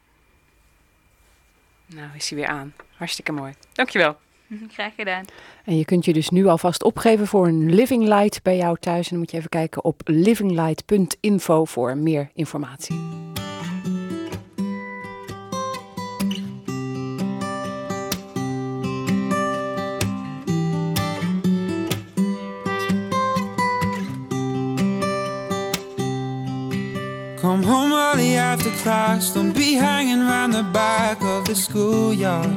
Nou, 1.87 2.09
is 2.15 2.29
hij 2.29 2.39
weer 2.39 2.49
aan. 2.49 2.75
Hartstikke 2.97 3.33
mooi. 3.33 3.53
Dankjewel. 3.73 4.17
Graag 4.77 4.95
gedaan. 4.95 5.25
En 5.65 5.77
je 5.79 5.85
kunt 5.85 6.05
je 6.05 6.13
dus 6.13 6.29
nu 6.29 6.47
alvast 6.47 6.83
opgeven 6.83 7.27
voor 7.27 7.47
een 7.47 7.75
Living 7.75 8.03
Light 8.03 8.43
bij 8.43 8.57
jou 8.57 8.77
thuis. 8.81 9.05
En 9.05 9.11
dan 9.11 9.19
moet 9.19 9.31
je 9.31 9.37
even 9.37 9.49
kijken 9.49 9.85
op 9.85 10.01
livinglight.info 10.05 11.65
voor 11.65 11.97
meer 11.97 12.31
informatie. 12.35 13.16
Come 27.47 27.63
home 27.63 27.93
early 27.93 28.35
after 28.35 28.73
class, 28.83 29.33
don't 29.33 29.53
be 29.53 29.75
hanging 29.75 30.21
around 30.21 30.51
the 30.51 30.65
back 30.65 31.23
of 31.23 31.45
the 31.45 31.55
schoolyard. 31.55 32.51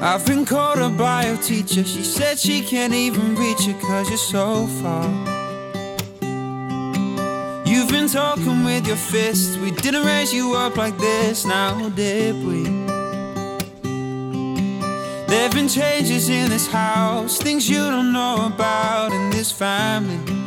I've 0.00 0.24
been 0.24 0.44
called 0.44 0.78
a 0.78 0.88
bio 0.88 1.34
teacher, 1.38 1.82
she 1.82 2.04
said 2.04 2.38
she 2.38 2.62
can't 2.62 2.94
even 2.94 3.34
reach 3.34 3.66
you 3.66 3.74
cause 3.80 4.08
you're 4.08 4.16
so 4.16 4.68
far. 4.80 5.08
You've 7.66 7.90
been 7.90 8.06
talking 8.06 8.62
with 8.64 8.86
your 8.86 8.96
fists, 8.96 9.56
we 9.56 9.72
didn't 9.72 10.06
raise 10.06 10.32
you 10.32 10.54
up 10.54 10.76
like 10.76 10.96
this, 10.98 11.44
now 11.44 11.88
did 11.88 12.36
we? 12.46 12.62
There've 15.26 15.52
been 15.52 15.68
changes 15.68 16.28
in 16.28 16.48
this 16.48 16.68
house, 16.68 17.38
things 17.38 17.68
you 17.68 17.78
don't 17.90 18.12
know 18.12 18.46
about 18.46 19.10
in 19.10 19.30
this 19.30 19.50
family 19.50 20.45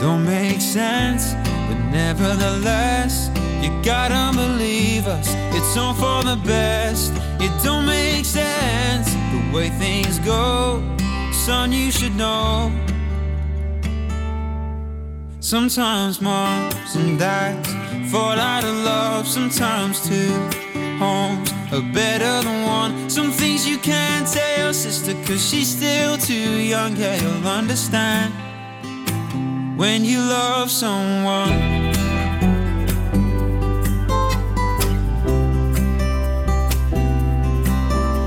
don't 0.00 0.24
make 0.24 0.60
sense, 0.60 1.34
but 1.68 1.78
nevertheless, 1.90 3.30
you 3.62 3.70
gotta 3.82 4.36
believe 4.36 5.06
us. 5.06 5.28
It's 5.56 5.76
all 5.76 5.94
for 5.94 6.22
the 6.22 6.36
best. 6.44 7.12
It 7.40 7.52
don't 7.62 7.86
make 7.86 8.24
sense 8.24 9.10
the 9.32 9.50
way 9.54 9.70
things 9.70 10.18
go. 10.18 10.82
Son, 11.32 11.72
you 11.72 11.90
should 11.90 12.16
know. 12.16 12.72
Sometimes 15.40 16.20
moms 16.20 16.96
and 16.96 17.18
dads 17.18 17.68
fall 18.10 18.38
out 18.38 18.64
of 18.64 18.74
love. 18.76 19.28
Sometimes 19.28 20.00
two 20.08 20.32
homes 20.98 21.50
are 21.72 21.82
better 21.92 22.42
than 22.42 22.64
one. 22.64 23.10
Some 23.10 23.30
things 23.30 23.68
you 23.68 23.78
can't 23.78 24.26
tell 24.26 24.58
your 24.58 24.72
sister, 24.72 25.12
cause 25.26 25.46
she's 25.46 25.68
still 25.68 26.16
too 26.16 26.60
young. 26.60 26.96
Yeah, 26.96 27.20
you'll 27.20 27.46
understand 27.46 28.32
when 29.76 30.04
you 30.04 30.18
love 30.18 30.70
someone. 30.70 31.50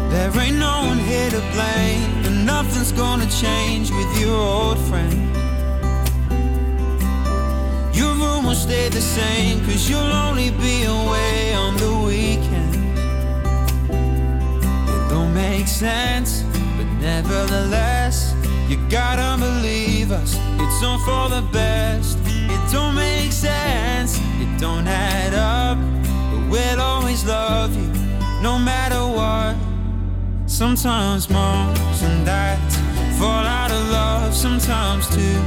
There 0.10 0.40
ain't 0.42 0.58
no 0.58 0.84
one 0.88 1.00
here 1.00 1.30
to 1.30 1.40
blame, 1.54 2.26
and 2.26 2.46
nothing's 2.46 2.92
gonna 2.92 3.30
change 3.30 3.92
with 3.92 4.20
your 4.20 4.36
old 4.36 4.80
friend. 4.90 5.14
Your 7.96 8.14
room 8.16 8.46
will 8.46 8.56
stay 8.56 8.90
the 8.90 9.02
same, 9.02 9.64
cause 9.66 9.90
you'll 9.90 10.14
only 10.28 10.52
be 10.52 10.84
away 10.84 11.54
on 11.54 11.78
the 11.78 11.94
weekend. 12.06 12.76
It 14.90 15.10
don't 15.10 15.34
make 15.34 15.68
sense, 15.68 16.44
but 16.78 16.88
nevertheless, 17.00 18.37
you 18.70 18.78
gotta 18.90 19.40
believe 19.40 20.12
us. 20.12 20.38
It's 20.60 20.84
all 20.84 21.00
for 21.00 21.30
the 21.30 21.42
best. 21.52 22.18
It 22.26 22.72
don't 22.72 22.96
make 22.96 23.32
sense, 23.32 24.20
it 24.40 24.60
don't 24.60 24.88
add 24.88 25.34
up, 25.34 25.78
but 26.32 26.50
we'll 26.50 26.82
always 26.82 27.26
love 27.26 27.76
you, 27.76 27.88
no 28.42 28.60
matter 28.60 29.02
what. 29.06 29.56
Sometimes 30.48 31.30
moms 31.30 32.02
and 32.04 32.26
dads 32.26 32.76
fall 33.18 33.46
out 33.46 33.72
of 33.72 33.90
love. 33.90 34.34
Sometimes 34.34 35.08
two 35.10 35.40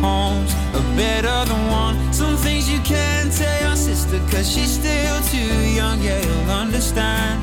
homes 0.00 0.52
are 0.74 0.96
better 0.96 1.44
than 1.50 1.70
one. 1.70 2.12
Some 2.12 2.36
things 2.36 2.70
you 2.70 2.80
can't 2.80 3.32
tell 3.32 3.60
your 3.62 3.76
sister, 3.76 4.18
cause 4.30 4.50
she's 4.50 4.72
still 4.72 5.20
too 5.24 5.54
young. 5.70 6.00
Yeah, 6.02 6.20
you'll 6.20 6.50
understand 6.50 7.42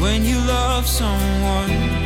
when 0.00 0.24
you 0.24 0.38
love 0.38 0.86
someone. 0.86 1.99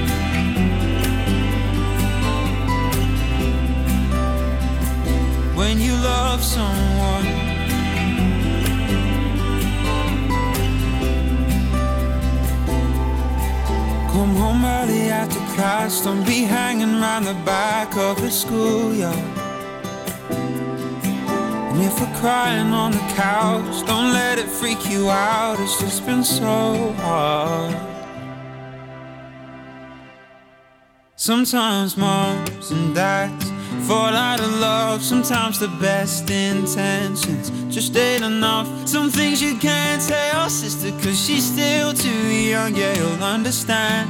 When 5.64 5.80
you 5.80 5.94
love 5.94 6.44
someone. 6.44 7.26
Come 14.12 14.33
home 14.42 14.62
early 14.78 15.04
after 15.21 15.40
class, 15.54 16.02
don't 16.04 16.26
be 16.26 16.40
hanging 16.56 16.94
around 17.00 17.25
the 17.25 17.38
back 17.47 17.97
of 17.97 18.21
the 18.21 18.30
schoolyard. 18.30 19.16
And 21.71 21.80
if 21.88 21.99
we're 21.99 22.16
crying 22.23 22.71
on 22.83 22.90
the 22.92 23.06
couch, 23.25 23.75
don't 23.87 24.12
let 24.12 24.38
it 24.38 24.50
freak 24.59 24.83
you 24.90 25.09
out, 25.09 25.56
it's 25.61 25.80
just 25.80 26.04
been 26.04 26.25
so 26.25 26.92
hard. 27.04 27.75
Sometimes 31.16 31.97
moms 31.97 32.71
and 32.71 32.94
dads 32.94 33.47
fall 33.83 34.14
out 34.14 34.40
of 34.40 34.50
love. 34.61 35.02
Sometimes 35.02 35.59
the 35.59 35.69
best 35.69 36.31
intentions 36.31 37.50
just 37.75 37.97
ain't 37.97 38.25
enough. 38.25 38.66
Some 38.88 39.11
things 39.11 39.43
you 39.43 39.57
can't 39.59 40.02
tell 40.02 40.49
sister, 40.49 40.90
cause 41.02 41.19
she's 41.19 41.45
still 41.45 41.93
too 41.93 42.28
young. 42.50 42.75
Yeah, 42.75 42.95
you'll 42.95 43.23
understand 43.23 44.09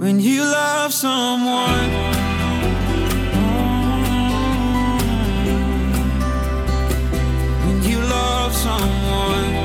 when 0.00 0.20
you 0.20 0.42
love 0.42 0.92
someone. 0.92 1.90
When 7.66 7.82
you 7.82 7.98
love 8.00 8.52
someone. 8.54 9.57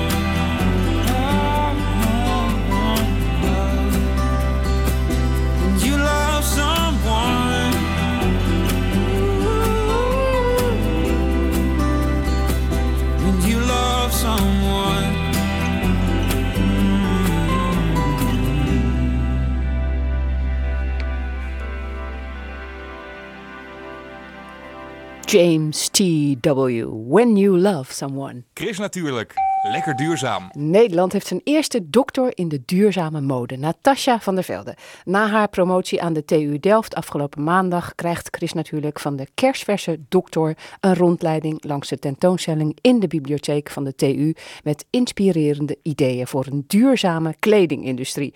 James 25.34 25.90
T.W. 25.90 26.86
When 27.08 27.36
You 27.36 27.60
Love 27.60 27.94
Someone. 27.94 28.44
Chris 28.54 28.78
natuurlijk. 28.78 29.34
Lekker 29.72 29.96
duurzaam. 29.96 30.50
Nederland 30.52 31.14
heeft 31.14 31.28
zijn 31.28 31.42
eerste 31.44 31.90
doctor 31.90 32.32
in 32.38 32.48
de 32.48 32.62
duurzame 32.66 33.22
mode, 33.22 33.58
Natasja 33.58 34.20
van 34.20 34.36
der 34.36 34.44
Velde. 34.44 34.76
Na 35.04 35.28
haar 35.28 35.50
promotie 35.50 36.02
aan 36.02 36.14
de 36.14 36.26
TU 36.26 36.60
Delft 36.60 36.96
afgelopen 36.96 37.44
maandag 37.44 37.96
krijgt 37.96 38.28
Chris 38.36 38.54
natuurlijk 38.54 39.00
van 39.00 39.16
de 39.16 39.28
kersverse 39.34 40.00
dokter 40.10 40.58
een 40.80 40.96
rondleiding 40.96 41.64
langs 41.64 41.90
de 41.90 42.00
tentoonstelling 42.00 42.78
in 42.82 43.00
de 43.00 43.08
bibliotheek 43.08 43.70
van 43.70 43.84
de 43.84 43.96
TU 43.96 44.36
met 44.64 44.86
inspirerende 44.90 45.78
ideeën 45.82 46.28
voor 46.28 46.46
een 46.46 46.64
duurzame 46.68 47.36
kledingindustrie. 47.40 48.34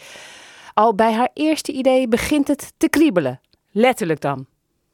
Al 0.73 0.95
bij 0.95 1.13
haar 1.13 1.29
eerste 1.33 1.71
idee 1.71 2.07
begint 2.07 2.47
het 2.47 2.73
te 2.77 2.89
kriebelen. 2.89 3.41
Letterlijk 3.71 4.21
dan. 4.21 4.45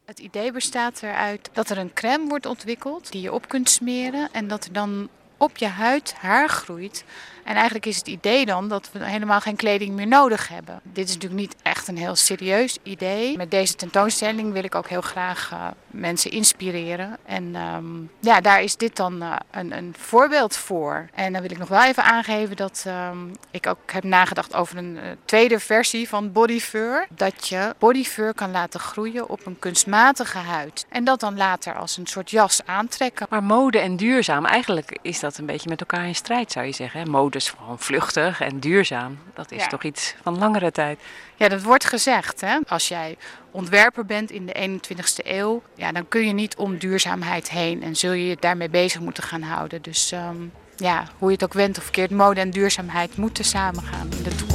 Het 0.06 0.20
idee 0.20 0.52
bestaat 0.52 1.04
eruit 1.04 1.50
dat 1.54 1.70
er 1.70 1.78
een 1.78 1.94
crème 1.94 2.28
wordt 2.28 2.46
ontwikkeld 2.46 3.12
die 3.12 3.22
je 3.22 3.34
op 3.34 3.48
kunt 3.48 3.70
smeren 3.70 4.30
en 4.32 4.48
dat 4.48 4.66
er 4.66 4.74
dan 4.74 5.10
op 5.38 5.58
je 5.58 5.68
huid 5.68 6.14
haar 6.14 6.50
groeit. 6.50 7.04
En 7.44 7.56
eigenlijk 7.56 7.86
is 7.86 7.98
het 7.98 8.08
idee 8.08 8.46
dan 8.46 8.68
dat 8.68 8.90
we 8.92 9.06
helemaal 9.06 9.40
geen 9.40 9.56
kleding 9.56 9.96
meer 9.96 10.08
nodig 10.08 10.48
hebben. 10.48 10.80
Dit 10.84 11.08
is 11.08 11.14
natuurlijk 11.14 11.42
niet 11.42 11.56
echt 11.62 11.88
een 11.88 11.98
heel 11.98 12.16
serieus 12.16 12.78
idee. 12.84 13.38
Met 13.38 13.52
deze 13.52 13.76
tentoonstelling 13.76 14.54
wil 14.54 14.64
ik 14.64 14.76
ook 14.76 14.88
heel 14.88 15.02
graag 15.02 15.50
eh, 15.52 15.68
mensen 15.88 16.32
inspireren. 16.32 17.18
En 17.26 17.56
ehm, 17.56 17.86
ja, 18.20 18.42
daar 18.42 18.62
is 18.62 18.78
dit 18.78 18.96
dan 18.96 19.22
eh, 19.22 19.36
een, 19.52 19.78
een 19.78 19.96
voorbeeld 19.98 20.56
voor. 20.56 21.10
En 21.14 21.34
dan 21.34 21.42
wil 21.42 21.52
ik 21.52 21.58
nog 21.58 21.68
wel 21.68 21.84
even 21.84 22.04
aangeven 22.04 22.56
dat 22.56 22.84
ehm, 22.88 23.18
ik 23.52 23.68
ook 23.68 23.92
heb 23.92 24.04
nagedacht 24.04 24.56
over 24.56 24.78
een 24.78 24.98
eh, 24.98 25.10
tweede 25.26 25.60
versie 25.60 26.10
van 26.10 26.32
bodyfur. 26.32 27.08
Dat 27.16 27.48
je 27.48 27.76
bodyfur 27.80 28.34
kan 28.34 28.52
laten 28.52 28.80
groeien 28.80 29.30
op 29.30 29.46
een 29.46 29.60
kunstmatige 29.60 30.38
huid. 30.38 30.86
En 30.90 31.04
dat 31.04 31.20
dan 31.20 31.38
later 31.38 31.76
als 31.76 31.98
een 31.98 32.08
soort 32.08 32.30
jas 32.30 32.62
aantrekken. 32.66 33.28
Maar 33.30 33.44
mode 33.44 33.80
en 33.80 33.96
duurzaam, 33.96 34.46
eigenlijk 34.46 34.98
is 35.02 35.20
dat 35.20 35.38
een 35.38 35.46
beetje 35.46 35.70
met 35.70 35.80
elkaar 35.80 36.08
in 36.08 36.16
strijd 36.16 36.52
zou 36.52 36.66
je 36.66 36.72
zeggen. 36.72 37.00
hè? 37.00 37.06
Mode 37.06 37.33
is 37.36 37.50
gewoon 37.50 37.80
vluchtig 37.80 38.42
en 38.42 38.60
duurzaam, 38.60 39.20
dat 39.34 39.52
is 39.52 39.62
Ja. 39.62 39.68
toch 39.68 39.84
iets 39.84 40.16
van 40.24 40.38
langere 40.38 40.72
tijd. 40.72 41.00
Ja, 41.36 41.48
dat 41.48 41.62
wordt 41.62 41.86
gezegd. 41.86 42.42
Hè? 42.42 42.58
Als 42.68 42.88
jij 42.88 43.18
ontwerper 43.52 44.06
bent 44.06 44.32
in 44.32 44.46
de 44.46 44.54
21ste 44.54 45.22
eeuw, 45.32 45.62
ja, 45.76 45.92
dan 45.92 46.08
kun 46.08 46.28
je 46.28 46.34
niet 46.34 46.56
om 46.56 46.78
duurzaamheid 46.78 47.50
heen 47.50 47.84
en 47.84 47.96
zul 47.96 48.12
je 48.12 48.28
je 48.28 48.38
daarmee 48.40 48.70
bezig 48.70 49.02
moeten 49.02 49.24
gaan 49.24 49.42
houden. 49.42 49.82
Dus 49.82 50.12
ehm, 50.12 50.36
ja, 50.78 51.04
hoe 51.18 51.28
je 51.28 51.34
het 51.36 51.44
ook 51.44 51.54
went 51.54 51.78
of 51.78 51.84
verkeerd, 51.84 52.12
mode 52.12 52.40
en 52.40 52.50
duurzaamheid 52.52 53.18
moeten 53.18 53.44
samengaan 53.46 54.08
in 54.18 54.24
de 54.24 54.36
toekomst. 54.36 54.53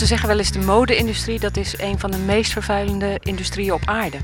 Ze 0.00 0.06
zeggen 0.06 0.28
wel 0.28 0.38
eens 0.38 0.52
de 0.52 0.58
mode-industrie, 0.58 1.40
dat 1.40 1.56
is 1.56 1.78
een 1.78 1.98
van 1.98 2.10
de 2.10 2.18
meest 2.18 2.52
vervuilende 2.52 3.18
industrieën 3.22 3.72
op 3.72 3.82
aarde. 3.84 4.18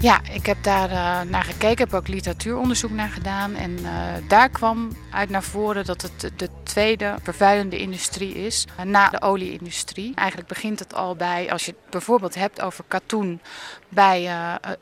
Ja, 0.00 0.20
ik 0.32 0.46
heb 0.46 0.56
daar 0.62 0.90
eh, 0.90 1.30
naar 1.30 1.42
gekeken, 1.42 1.84
heb 1.84 1.94
ook 1.94 2.08
literatuuronderzoek 2.08 2.90
naar 2.90 3.08
gedaan. 3.08 3.54
En 3.54 3.76
eh, 3.76 3.92
daar 4.28 4.48
kwam 4.48 4.88
uit 5.10 5.30
naar 5.30 5.42
voren 5.42 5.84
dat 5.84 6.02
het 6.02 6.32
de 6.36 6.48
tweede 6.62 7.14
vervuilende 7.22 7.78
industrie 7.78 8.34
is 8.34 8.66
eh, 8.76 8.84
na 8.84 9.08
de 9.08 9.22
olieindustrie. 9.22 10.14
Eigenlijk 10.14 10.48
begint 10.48 10.78
het 10.78 10.94
al 10.94 11.16
bij, 11.16 11.52
als 11.52 11.64
je 11.64 11.70
het 11.70 11.90
bijvoorbeeld 11.90 12.34
hebt 12.34 12.60
over 12.60 12.84
katoen, 12.88 13.40
bij 13.88 14.22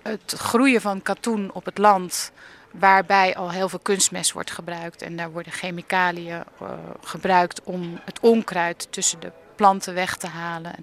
het 0.02 0.34
groeien 0.36 0.80
van 0.80 1.02
katoen 1.02 1.50
op 1.52 1.64
het 1.64 1.78
land. 1.78 2.32
Waarbij 2.70 3.36
al 3.36 3.50
heel 3.50 3.68
veel 3.68 3.78
kunstmest 3.82 4.32
wordt 4.32 4.50
gebruikt. 4.50 5.02
En 5.02 5.16
daar 5.16 5.30
worden 5.30 5.52
chemicaliën 5.52 6.42
gebruikt 7.00 7.62
om 7.62 8.00
het 8.04 8.20
onkruid 8.20 8.86
tussen 8.90 9.20
de 9.20 9.32
planten 9.56 9.94
weg 9.94 10.16
te 10.16 10.26
halen. 10.26 10.74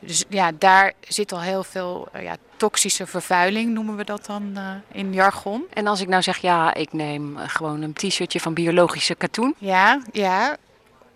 Dus 0.00 0.24
ja, 0.28 0.52
daar 0.58 0.92
zit 1.00 1.32
al 1.32 1.40
heel 1.40 1.64
veel 1.64 2.08
eh, 2.12 2.22
ja, 2.22 2.36
toxische 2.56 3.06
vervuiling, 3.06 3.72
noemen 3.72 3.96
we 3.96 4.04
dat 4.04 4.26
dan 4.26 4.52
eh, 4.56 4.70
in 4.92 5.12
jargon. 5.12 5.64
En 5.72 5.86
als 5.86 6.00
ik 6.00 6.08
nou 6.08 6.22
zeg, 6.22 6.36
ja, 6.38 6.74
ik 6.74 6.92
neem 6.92 7.36
eh, 7.36 7.48
gewoon 7.48 7.82
een 7.82 7.92
t-shirtje 7.92 8.40
van 8.40 8.54
biologische 8.54 9.14
katoen. 9.14 9.54
Ja, 9.58 10.02
ja. 10.12 10.56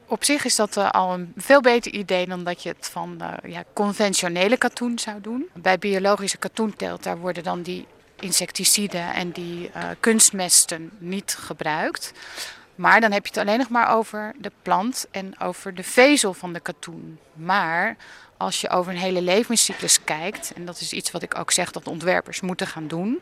Op 0.06 0.24
zich 0.24 0.44
is 0.44 0.56
dat 0.56 0.76
al 0.76 1.12
een 1.12 1.32
veel 1.36 1.60
beter 1.60 1.92
idee 1.92 2.26
dan 2.26 2.44
dat 2.44 2.62
je 2.62 2.68
het 2.68 2.88
van 2.92 3.20
ja, 3.46 3.64
conventionele 3.72 4.56
katoen 4.56 4.98
zou 4.98 5.20
doen. 5.20 5.48
Bij 5.52 5.78
biologische 5.78 6.36
katoenteelt, 6.36 7.02
daar 7.02 7.18
worden 7.18 7.42
dan 7.42 7.62
die 7.62 7.86
insecticiden 8.20 9.14
en 9.14 9.30
die 9.30 9.70
kunstmesten 10.00 10.90
niet 10.98 11.36
gebruikt. 11.40 12.12
Maar 12.74 13.00
dan 13.00 13.12
heb 13.12 13.26
je 13.26 13.32
het 13.32 13.40
alleen 13.46 13.58
nog 13.58 13.68
maar 13.68 13.94
over 13.96 14.34
de 14.38 14.52
plant 14.62 15.06
en 15.10 15.40
over 15.40 15.74
de 15.74 15.82
vezel 15.82 16.34
van 16.34 16.52
de 16.52 16.60
katoen. 16.60 17.18
Maar 17.32 17.96
als 18.36 18.60
je 18.60 18.70
over 18.70 18.92
een 18.92 18.98
hele 18.98 19.22
levenscyclus 19.22 20.04
kijkt, 20.04 20.52
en 20.52 20.64
dat 20.64 20.80
is 20.80 20.92
iets 20.92 21.10
wat 21.10 21.22
ik 21.22 21.38
ook 21.38 21.50
zeg 21.50 21.70
dat 21.70 21.88
ontwerpers 21.88 22.40
moeten 22.40 22.66
gaan 22.66 22.88
doen, 22.88 23.20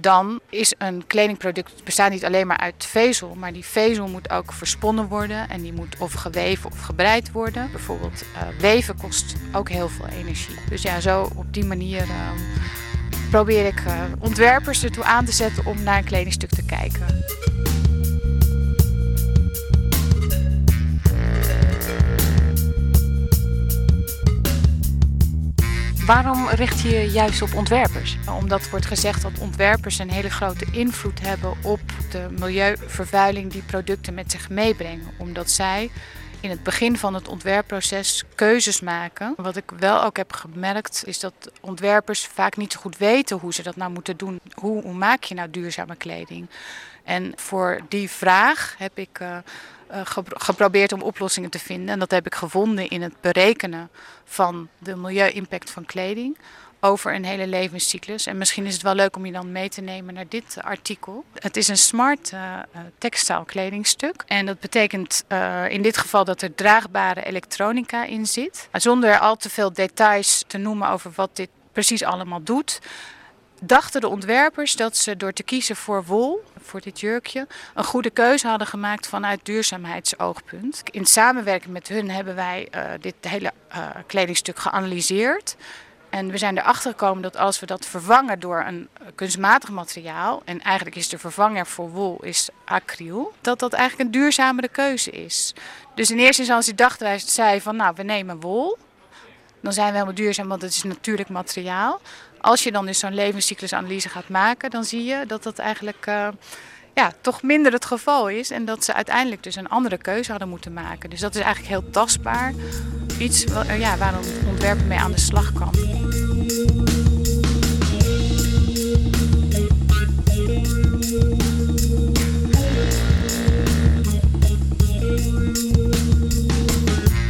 dan 0.00 0.40
is 0.50 0.74
een 0.78 1.06
kledingproduct 1.06 1.84
bestaat 1.84 2.10
niet 2.10 2.24
alleen 2.24 2.46
maar 2.46 2.56
uit 2.56 2.86
vezel, 2.86 3.34
maar 3.34 3.52
die 3.52 3.64
vezel 3.64 4.08
moet 4.08 4.30
ook 4.30 4.52
versponnen 4.52 5.08
worden 5.08 5.48
en 5.48 5.62
die 5.62 5.72
moet 5.72 5.96
of 5.98 6.12
geweven 6.12 6.70
of 6.70 6.80
gebreid 6.80 7.32
worden. 7.32 7.70
Bijvoorbeeld 7.70 8.22
eh, 8.34 8.42
weven 8.60 8.96
kost 8.96 9.34
ook 9.52 9.68
heel 9.68 9.88
veel 9.88 10.06
energie. 10.06 10.56
Dus 10.68 10.82
ja, 10.82 11.00
zo 11.00 11.30
op 11.36 11.54
die 11.54 11.64
manier 11.64 12.02
eh, 12.02 12.30
probeer 13.30 13.66
ik 13.66 13.80
eh, 13.86 14.02
ontwerpers 14.18 14.84
ertoe 14.84 15.04
aan 15.04 15.24
te 15.24 15.32
zetten 15.32 15.66
om 15.66 15.82
naar 15.82 15.98
een 15.98 16.04
kledingstuk 16.04 16.50
te 16.50 16.64
kijken. 16.64 17.24
Waarom 26.06 26.48
richt 26.48 26.80
je 26.80 27.10
juist 27.10 27.42
op 27.42 27.54
ontwerpers? 27.54 28.16
Omdat 28.38 28.70
wordt 28.70 28.86
gezegd 28.86 29.22
dat 29.22 29.38
ontwerpers 29.38 29.98
een 29.98 30.10
hele 30.10 30.30
grote 30.30 30.66
invloed 30.72 31.20
hebben 31.20 31.54
op 31.62 31.80
de 32.10 32.26
milieuvervuiling 32.38 33.52
die 33.52 33.62
producten 33.62 34.14
met 34.14 34.30
zich 34.30 34.48
meebrengen. 34.48 35.06
Omdat 35.18 35.50
zij 35.50 35.90
in 36.40 36.50
het 36.50 36.62
begin 36.62 36.96
van 36.96 37.14
het 37.14 37.28
ontwerpproces 37.28 38.24
keuzes 38.34 38.80
maken. 38.80 39.34
Wat 39.36 39.56
ik 39.56 39.70
wel 39.78 40.02
ook 40.02 40.16
heb 40.16 40.32
gemerkt 40.32 41.02
is 41.06 41.20
dat 41.20 41.50
ontwerpers 41.60 42.26
vaak 42.26 42.56
niet 42.56 42.72
zo 42.72 42.80
goed 42.80 42.98
weten 42.98 43.38
hoe 43.38 43.54
ze 43.54 43.62
dat 43.62 43.76
nou 43.76 43.92
moeten 43.92 44.16
doen. 44.16 44.40
Hoe, 44.54 44.92
maak 44.92 45.24
je 45.24 45.34
nou 45.34 45.50
duurzame 45.50 45.96
kleding? 45.96 46.48
En 47.04 47.32
voor 47.36 47.80
die 47.88 48.10
vraag 48.10 48.74
heb 48.78 48.98
ik 48.98 49.18
eh, 49.18 49.36
geprobeerd 50.28 50.92
om 50.92 51.02
oplossingen 51.02 51.50
te 51.50 51.58
vinden. 51.58 51.88
En 51.88 51.98
dat 51.98 52.10
heb 52.10 52.26
ik 52.26 52.34
gevonden 52.34 52.88
in 52.88 53.02
het 53.02 53.20
berekenen 53.20 53.90
van 54.24 54.68
de 54.78 54.96
milieu-impact 54.96 55.70
van 55.70 55.84
kleding 55.84 56.38
over 56.80 57.14
een 57.14 57.24
hele 57.24 57.46
levenscyclus. 57.46 58.26
En 58.26 58.38
misschien 58.38 58.66
is 58.66 58.72
het 58.72 58.82
wel 58.82 58.94
leuk 58.94 59.16
om 59.16 59.26
je 59.26 59.32
dan 59.32 59.52
mee 59.52 59.68
te 59.68 59.80
nemen 59.80 60.14
naar 60.14 60.28
dit 60.28 60.56
artikel. 60.60 61.24
Het 61.34 61.56
is 61.56 61.68
een 61.68 61.76
smart 61.76 62.32
eh, 62.32 62.58
eh, 62.58 62.80
textiel 62.98 63.44
kledingstuk. 63.44 64.22
En 64.26 64.46
dat 64.46 64.60
betekent 64.60 65.24
eh, 65.28 65.68
in 65.68 65.82
dit 65.82 65.96
geval 65.96 66.24
dat 66.24 66.42
er 66.42 66.54
draagbare 66.54 67.24
elektronica 67.24 68.04
in 68.04 68.26
zit. 68.26 68.68
Zonder 68.72 69.18
al 69.18 69.36
te 69.36 69.50
veel 69.50 69.72
details 69.72 70.44
te 70.46 70.58
noemen 70.58 70.88
over 70.88 71.10
wat 71.14 71.36
dit 71.36 71.48
precies 71.72 72.02
allemaal 72.02 72.42
doet 72.42 72.80
dachten 73.60 74.00
de 74.00 74.08
ontwerpers 74.08 74.76
dat 74.76 74.96
ze 74.96 75.16
door 75.16 75.32
te 75.32 75.42
kiezen 75.42 75.76
voor 75.76 76.04
wol, 76.04 76.44
voor 76.60 76.80
dit 76.80 77.00
jurkje, 77.00 77.46
een 77.74 77.84
goede 77.84 78.10
keuze 78.10 78.48
hadden 78.48 78.66
gemaakt 78.66 79.08
vanuit 79.08 79.40
duurzaamheidsoogpunt. 79.42 80.82
In 80.90 81.06
samenwerking 81.06 81.72
met 81.72 81.88
hun 81.88 82.10
hebben 82.10 82.34
wij 82.34 82.68
eh, 82.70 82.82
dit 83.00 83.14
hele 83.20 83.52
eh, 83.68 83.88
kledingstuk 84.06 84.58
geanalyseerd. 84.58 85.56
En 86.10 86.30
we 86.30 86.38
zijn 86.38 86.58
erachter 86.58 86.90
gekomen 86.90 87.22
dat 87.22 87.36
als 87.36 87.60
we 87.60 87.66
dat 87.66 87.86
vervangen 87.86 88.40
door 88.40 88.64
een 88.66 88.88
kunstmatig 89.14 89.70
materiaal, 89.70 90.42
en 90.44 90.60
eigenlijk 90.60 90.96
is 90.96 91.08
de 91.08 91.18
vervanger 91.18 91.66
voor 91.66 91.90
wol 91.90 92.22
is 92.22 92.48
acryl, 92.64 93.32
dat 93.40 93.58
dat 93.58 93.72
eigenlijk 93.72 94.08
een 94.08 94.20
duurzamere 94.20 94.68
keuze 94.68 95.10
is. 95.10 95.54
Dus 95.94 96.10
in 96.10 96.18
eerste 96.18 96.42
instantie 96.42 96.74
dachten 96.74 97.06
wij, 97.06 97.18
zei 97.18 97.60
van 97.60 97.76
nou, 97.76 97.94
we 97.96 98.02
nemen 98.02 98.40
wol. 98.40 98.78
Dan 99.60 99.72
zijn 99.72 99.86
we 99.86 99.92
helemaal 99.92 100.14
duurzaam, 100.14 100.48
want 100.48 100.62
het 100.62 100.70
is 100.72 100.82
natuurlijk 100.82 101.28
materiaal. 101.28 102.00
Als 102.46 102.62
je 102.62 102.72
dan 102.72 102.86
dus 102.86 102.98
zo'n 102.98 103.14
levenscyclusanalyse 103.14 104.08
gaat 104.08 104.28
maken, 104.28 104.70
dan 104.70 104.84
zie 104.84 105.04
je 105.04 105.24
dat 105.26 105.42
dat 105.42 105.58
eigenlijk 105.58 106.06
eh, 106.06 106.28
ja, 106.94 107.12
toch 107.20 107.42
minder 107.42 107.72
het 107.72 107.84
geval 107.84 108.28
is. 108.28 108.50
En 108.50 108.64
dat 108.64 108.84
ze 108.84 108.94
uiteindelijk 108.94 109.42
dus 109.42 109.56
een 109.56 109.68
andere 109.68 109.96
keuze 109.96 110.30
hadden 110.30 110.48
moeten 110.48 110.72
maken. 110.72 111.10
Dus 111.10 111.20
dat 111.20 111.34
is 111.34 111.40
eigenlijk 111.40 111.72
heel 111.72 111.90
tastbaar. 111.90 112.52
Iets 113.18 113.44
eh, 113.44 113.78
ja, 113.78 113.96
waar 113.96 114.14
een 114.14 114.48
ontwerper 114.48 114.86
mee 114.86 114.98
aan 114.98 115.12
de 115.12 115.20
slag 115.20 115.52
kan. 115.52 115.70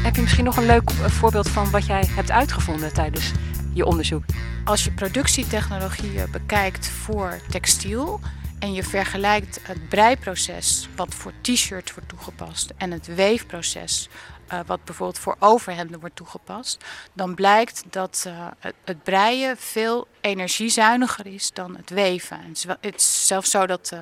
Heb 0.03 0.15
je 0.15 0.23
misschien 0.23 0.45
nog 0.45 0.57
een 0.57 0.67
leuk 0.67 0.91
eh, 0.91 1.07
voorbeeld 1.07 1.49
van 1.49 1.71
wat 1.71 1.87
jij 1.87 2.05
hebt 2.15 2.31
uitgevonden 2.31 2.93
tijdens 2.93 3.33
je 3.77 3.85
onderzoek? 3.85 4.25
Als 4.65 4.85
je 4.85 4.93
productietechnologieën 4.93 6.31
bekijkt 6.31 6.89
voor 6.89 7.41
textiel 7.51 8.21
en 8.59 8.73
je 8.73 8.83
vergelijkt 8.83 9.61
het 9.63 9.89
breiproces 9.89 10.89
wat 10.97 11.15
voor 11.15 11.33
t-shirts 11.41 11.95
wordt 11.95 12.09
toegepast 12.09 12.73
en 12.77 12.91
het 12.91 13.15
weefproces 13.15 14.09
uh, 14.53 14.61
wat 14.67 14.85
bijvoorbeeld 14.85 15.19
voor 15.19 15.37
overhemden 15.39 16.01
wordt 16.01 16.17
toegepast, 16.17 16.85
dan 17.13 17.35
blijkt 17.35 17.85
dat 17.91 18.25
uh, 18.27 18.47
het, 18.85 19.03
breien 19.03 19.57
veel 19.57 20.07
energiezuiniger 20.21 21.27
is 21.27 21.53
dan 21.53 21.77
het 21.77 21.91
weven. 21.91 22.41
Het 22.81 22.95
is, 22.95 23.27
zelfs 23.27 23.51
zo 23.51 23.67
dat 23.67 23.97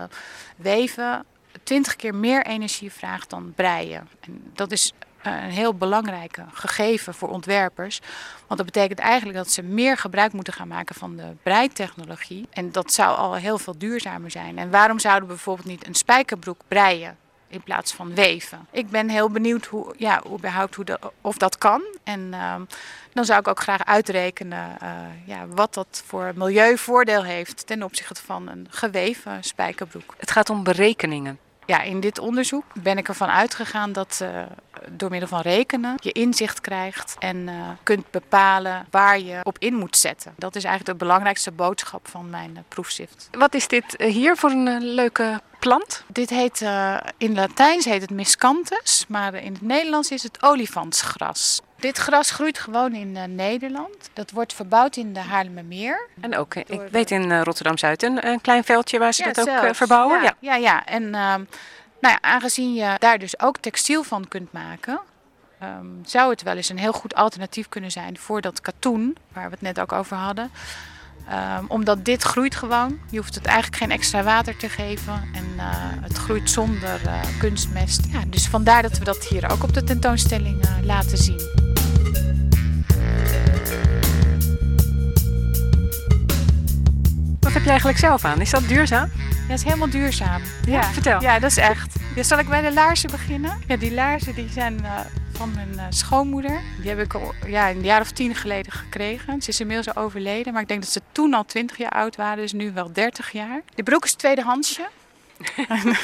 weven 0.57 1.25
20 1.63 1.97
keer 1.97 2.15
meer 2.15 2.47
energie 2.47 2.93
vraagt 2.93 3.31
dan 3.31 3.53
breien. 3.55 4.09
En 4.21 4.51
dat 4.53 4.73
is 4.73 4.93
een 5.27 5.51
heel 5.51 5.75
belangrijk 5.75 6.39
gegeven 6.53 7.15
voor 7.15 7.29
ontwerpers. 7.29 8.01
Want 8.47 8.57
dat 8.61 8.73
betekent 8.73 8.99
eigenlijk 8.99 9.39
dat 9.39 9.51
ze 9.51 9.63
meer 9.63 9.97
gebruik 9.97 10.33
moeten 10.33 10.53
gaan 10.53 10.69
maken 10.69 10.95
van 10.95 11.17
de 11.17 11.35
breitechnologie. 11.43 12.47
En 12.51 12.73
dat 12.73 12.93
zou 12.93 13.17
al 13.17 13.35
heel 13.35 13.59
veel 13.59 13.79
duurzamer 13.79 14.31
zijn. 14.31 14.59
En 14.59 14.71
waarom 14.71 14.99
zouden 14.99 15.29
we 15.29 15.35
bijvoorbeeld 15.35 15.69
niet 15.69 15.87
een 15.87 15.95
spijkerbroek 15.95 16.61
breien? 16.69 17.17
in 17.55 17.63
plaats 17.63 17.93
van 17.93 18.15
weven. 18.15 18.67
Ik 18.71 18.91
ben 18.91 19.09
heel 19.09 19.31
benieuwd 19.31 19.67
hoe, 19.67 19.95
ja, 19.97 20.23
überhaupt 20.33 20.75
hoe 20.75 20.85
de, 20.85 20.99
of 21.21 21.37
dat 21.37 21.59
kan. 21.59 21.83
En 22.05 22.21
uh, 22.33 22.55
dan 23.13 23.25
zou 23.25 23.41
ik 23.41 23.49
ook 23.49 23.61
graag 23.61 23.85
uitrekenen 23.85 24.77
uh, 24.83 24.91
ja, 25.25 25.47
wat 25.47 25.75
dat 25.75 26.03
voor 26.07 26.33
milieuvoordeel 26.35 27.25
heeft 27.25 27.67
ten 27.67 27.83
opzichte 27.83 28.23
van 28.23 28.49
een 28.49 28.67
geweven 28.71 29.45
spijkerbroek. 29.45 30.15
Het 30.19 30.31
gaat 30.31 30.51
om 30.51 30.63
berekeningen. 30.63 31.39
Ja, 31.67 31.83
in 31.83 32.01
dit 32.01 32.19
onderzoek 32.19 32.65
ben 32.83 32.99
ik 32.99 33.09
ervan 33.09 33.29
uitgegaan 33.29 33.93
dat 33.93 34.21
uh, 34.23 34.43
door 34.91 35.11
middel 35.11 35.29
van 35.29 35.41
rekenen 35.41 35.95
je 35.97 36.13
inzicht 36.13 36.61
krijgt 36.61 37.17
en 37.19 37.37
uh, 37.37 37.53
kunt 37.83 38.11
bepalen 38.11 38.87
waar 38.91 39.21
je 39.21 39.41
op 39.43 39.59
in 39.59 39.75
moet 39.75 39.97
zetten. 39.97 40.33
Dat 40.37 40.57
is 40.57 40.65
eigenlijk 40.65 40.99
de 40.99 41.05
belangrijkste 41.05 41.53
boodschap 41.53 42.09
van 42.09 42.31
mijn 42.31 42.51
uh, 42.51 42.59
proefschrift. 42.69 43.29
Wat 43.31 43.55
is 43.55 43.69
dit 43.69 43.95
hier 43.99 44.37
voor 44.37 44.51
een 44.51 44.85
leuke 44.85 45.41
plant? 45.59 46.05
Dit 46.07 46.31
heet 46.31 46.61
in 47.17 47.35
Latijns 47.35 47.85
heet 47.85 48.01
het 48.01 48.11
miscanthus, 48.11 49.05
maar 49.09 49.35
in 49.35 49.53
het 49.53 49.63
Nederlands 49.63 50.11
is 50.11 50.23
het 50.23 50.43
olifantsgras. 50.43 51.61
Dit 51.85 51.99
gras 51.99 52.31
groeit 52.31 52.59
gewoon 52.59 52.95
in 52.95 53.17
uh, 53.17 53.25
Nederland. 53.25 54.11
Dat 54.13 54.31
wordt 54.31 54.53
verbouwd 54.53 54.97
in 54.97 55.13
de 55.13 55.21
Haarlemmermeer. 55.21 56.09
En 56.21 56.37
ook, 56.37 56.55
ik 56.55 56.81
weet 56.91 57.11
in 57.11 57.31
uh, 57.31 57.43
Rotterdam-Zuid 57.43 58.03
een, 58.03 58.27
een, 58.27 58.41
klein 58.41 58.65
veldje 58.65 58.99
waar 58.99 59.13
ze 59.13 59.25
ja, 59.25 59.33
dat 59.33 59.49
ook 59.49 59.75
verbouwen. 59.75 60.23
Ja, 60.23 60.35
ja, 60.41 60.55
ja. 60.55 60.87
En 60.87 61.11
nou 61.11 61.47
ja, 62.01 62.19
aangezien 62.21 62.75
je 62.75 62.95
daar 62.99 63.19
dus 63.19 63.41
ook 63.41 63.59
textiel 63.59 64.03
van 64.03 64.29
kunt 64.29 64.53
maken... 64.53 65.01
Um, 65.63 66.01
zou 66.05 66.31
het 66.31 66.43
wel 66.43 66.57
eens 66.57 66.69
een 66.69 66.79
heel 66.79 66.93
goed 66.93 67.15
alternatief 67.15 67.69
kunnen 67.69 67.91
zijn 67.91 68.19
voor 68.19 68.41
dat 68.41 68.61
katoen... 68.61 69.17
waar 69.33 69.45
we 69.45 69.51
het 69.51 69.61
net 69.61 69.81
ook 69.81 69.93
over 69.93 70.17
hadden... 70.17 70.51
Um, 71.59 71.65
omdat 71.69 72.05
dit 72.05 72.23
groeit 72.23 72.55
gewoon. 72.55 72.99
Je 73.11 73.19
hoeft 73.19 73.35
het 73.35 73.47
eigenlijk 73.47 73.77
geen 73.77 73.91
extra 73.91 74.23
water 74.23 74.57
te 74.57 74.69
geven. 74.69 75.13
En 75.35 75.45
uh, 75.57 75.65
het 76.01 76.17
groeit 76.17 76.51
zonder 76.51 77.01
uh, 77.05 77.21
kunstmest. 77.39 78.01
Ja, 78.11 78.23
dus 78.27 78.49
vandaar 78.49 78.83
dat 78.83 78.99
we 78.99 79.05
dat 79.05 79.25
hier 79.25 79.51
ook 79.51 79.63
op 79.63 79.75
de 79.75 79.85
tentoonstelling 79.85 80.65
uh, 80.65 80.71
laten 80.83 81.19
zien. 81.19 81.74
Wat 87.41 87.53
heb 87.53 87.63
je 87.63 87.69
eigenlijk 87.69 87.99
zelf 87.99 88.25
aan? 88.25 88.41
Is 88.41 88.51
dat 88.51 88.69
duurzaam? 88.69 89.11
Ja, 89.17 89.49
dat 89.49 89.59
is 89.59 89.65
helemaal 89.65 89.91
duurzaam. 89.91 90.43
Ja, 90.67 90.73
ja 90.73 90.83
vertel. 90.83 91.21
Ja, 91.21 91.39
dat 91.39 91.51
is 91.51 91.57
echt. 91.57 91.97
Ja, 92.15 92.23
zal 92.23 92.39
ik 92.39 92.49
bij 92.49 92.61
de 92.61 92.73
laarzen 92.73 93.11
beginnen? 93.11 93.61
Ja, 93.67 93.77
die 93.77 93.93
laarzen 93.93 94.35
die 94.35 94.49
zijn 94.49 94.85
van 95.37 95.53
mijn 95.55 95.73
uh, 95.75 95.83
schoonmoeder. 95.89 96.61
Die 96.81 96.89
heb 96.89 96.99
ik 96.99 97.15
al 97.15 97.35
ja, 97.47 97.71
een 97.71 97.83
jaar 97.83 98.01
of 98.01 98.11
tien 98.11 98.35
geleden 98.35 98.73
gekregen. 98.73 99.43
Ze 99.43 99.49
is 99.49 99.61
inmiddels 99.61 99.97
overleden, 99.97 100.53
maar 100.53 100.63
ik 100.63 100.69
denk 100.69 100.83
dat 100.83 100.91
ze 100.91 101.01
toen 101.13 101.35
al 101.35 101.45
20 101.45 101.77
jaar 101.77 101.91
oud 101.91 102.17
waren, 102.17 102.37
dus 102.37 102.53
nu 102.53 102.73
wel 102.73 102.93
30 102.93 103.31
jaar. 103.31 103.61
De 103.75 103.83
broek 103.83 104.05
is 104.05 104.15
tweedehandsje. 104.15 104.89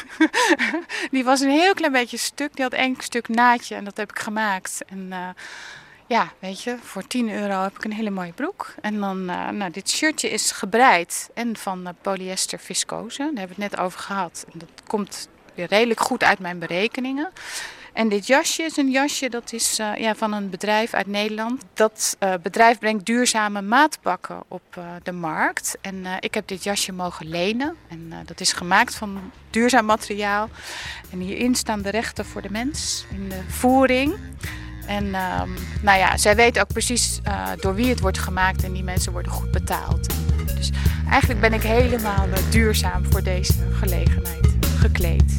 die 1.10 1.24
was 1.24 1.40
een 1.40 1.50
heel 1.50 1.74
klein 1.74 1.92
beetje 1.92 2.16
stuk. 2.16 2.54
Die 2.54 2.64
had 2.64 2.72
één 2.72 2.96
stuk 2.98 3.28
naadje 3.28 3.74
en 3.74 3.84
dat 3.84 3.96
heb 3.96 4.10
ik 4.10 4.18
gemaakt. 4.18 4.80
En 4.86 5.06
uh, 5.10 5.28
ja, 6.10 6.32
weet 6.38 6.62
je, 6.62 6.76
voor 6.82 7.06
10 7.06 7.30
euro 7.30 7.62
heb 7.62 7.76
ik 7.76 7.84
een 7.84 7.92
hele 7.92 8.10
mooie 8.10 8.32
broek. 8.32 8.74
En 8.80 9.00
dan, 9.00 9.30
uh, 9.30 9.48
nou, 9.48 9.70
dit 9.70 9.90
shirtje 9.90 10.30
is 10.30 10.50
gebreid 10.50 11.30
en 11.34 11.56
van 11.56 11.94
polyester 12.02 12.58
viscose. 12.58 13.18
Daar 13.18 13.26
hebben 13.26 13.56
we 13.56 13.62
het 13.62 13.70
net 13.72 13.80
over 13.80 14.00
gehad. 14.00 14.44
En 14.52 14.58
dat 14.58 14.68
komt 14.86 15.28
weer 15.54 15.66
redelijk 15.66 16.00
goed 16.00 16.22
uit 16.22 16.38
mijn 16.38 16.58
berekeningen. 16.58 17.30
En 17.92 18.08
dit 18.08 18.26
jasje 18.26 18.62
is 18.62 18.76
een 18.76 18.90
jasje 18.90 19.28
dat 19.28 19.52
is 19.52 19.78
uh, 19.78 19.96
ja, 19.96 20.14
van 20.14 20.32
een 20.32 20.50
bedrijf 20.50 20.94
uit 20.94 21.06
Nederland. 21.06 21.62
Dat 21.74 22.16
bedrijf 22.42 22.78
brengt 22.78 23.06
duurzame 23.06 23.62
maatpakken 23.62 24.42
op 24.48 24.80
de 25.02 25.12
markt. 25.12 25.78
En 25.80 26.06
ik 26.20 26.34
heb 26.34 26.48
dit 26.48 26.64
jasje 26.64 26.92
mogen 26.92 27.28
lenen. 27.28 27.76
En 27.88 28.12
dat 28.24 28.40
is 28.40 28.52
gemaakt 28.52 28.94
van 28.94 29.32
duurzaam 29.50 29.84
materiaal. 29.84 30.48
En 31.10 31.20
hierin 31.20 31.54
staan 31.54 31.82
de 31.82 31.90
rechten 31.90 32.24
voor 32.24 32.42
de 32.42 32.50
mens 32.50 33.04
in 33.10 33.28
de 33.28 33.42
voering. 33.48 34.18
En 34.90 35.04
um, 35.04 35.54
nou 35.82 35.98
ja, 35.98 36.16
zij 36.16 36.36
weten 36.36 36.62
ook 36.62 36.72
precies 36.72 37.20
door 37.60 37.74
wie 37.74 37.88
het 37.88 38.00
wordt 38.00 38.18
gemaakt 38.18 38.64
en 38.64 38.72
die 38.72 38.84
mensen 38.84 39.12
worden 39.12 39.32
goed 39.32 39.50
betaald. 39.50 40.08
dus 40.56 40.70
eigenlijk 41.10 41.40
ben 41.40 41.52
ik 41.52 41.62
helemaal 41.62 42.26
duurzaam 42.50 43.04
voor 43.10 43.22
deze 43.22 43.52
gelegenheid 43.72 44.48
gekleed. 44.78 45.34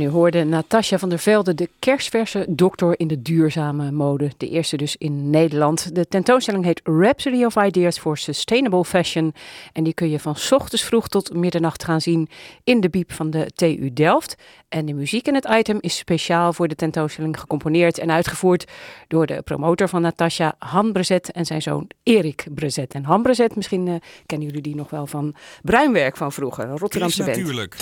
En 0.00 0.06
u 0.06 0.08
hoorde 0.08 0.44
Natasja 0.44 0.98
van 0.98 1.08
der 1.08 1.18
Velde, 1.18 1.54
de 1.54 1.68
kerstverse 1.78 2.44
dokter 2.48 2.98
in 2.98 3.08
de 3.08 3.22
duurzame 3.22 3.90
mode. 3.90 4.30
De 4.36 4.48
eerste 4.48 4.76
dus 4.76 4.96
in 4.96 5.30
Nederland. 5.30 5.94
De 5.94 6.08
tentoonstelling 6.08 6.64
heet 6.64 6.80
Rhapsody 6.84 7.44
of 7.44 7.56
Ideas 7.56 7.98
for 7.98 8.18
Sustainable 8.18 8.84
Fashion. 8.84 9.34
En 9.72 9.84
die 9.84 9.94
kun 9.94 10.10
je 10.10 10.20
van 10.20 10.36
ochtends 10.50 10.84
vroeg 10.84 11.08
tot 11.08 11.34
middernacht 11.34 11.84
gaan 11.84 12.00
zien 12.00 12.28
in 12.64 12.80
de 12.80 12.88
biep 12.88 13.12
van 13.12 13.30
de 13.30 13.50
TU 13.54 13.92
Delft. 13.92 14.36
En 14.68 14.86
de 14.86 14.92
muziek 14.92 15.26
in 15.26 15.34
het 15.34 15.48
item 15.50 15.78
is 15.80 15.96
speciaal 15.96 16.52
voor 16.52 16.68
de 16.68 16.74
tentoonstelling 16.74 17.40
gecomponeerd 17.40 17.98
en 17.98 18.10
uitgevoerd 18.10 18.70
door 19.08 19.26
de 19.26 19.42
promotor 19.42 19.88
van 19.88 20.02
Natasja, 20.02 20.54
Han 20.58 20.92
Brezet 20.92 21.32
en 21.32 21.46
zijn 21.46 21.62
zoon 21.62 21.90
Erik 22.02 22.46
Brezet. 22.54 22.94
En 22.94 23.04
Han 23.04 23.22
Brezet, 23.22 23.56
misschien 23.56 23.86
uh, 23.86 23.94
kennen 24.26 24.46
jullie 24.46 24.62
die 24.62 24.74
nog 24.74 24.90
wel 24.90 25.06
van 25.06 25.34
bruinwerk 25.62 26.16
van 26.16 26.32
vroeger, 26.32 26.68
Rotterdamse 26.68 27.24
band. 27.24 27.36
Natuurlijk. 27.36 27.76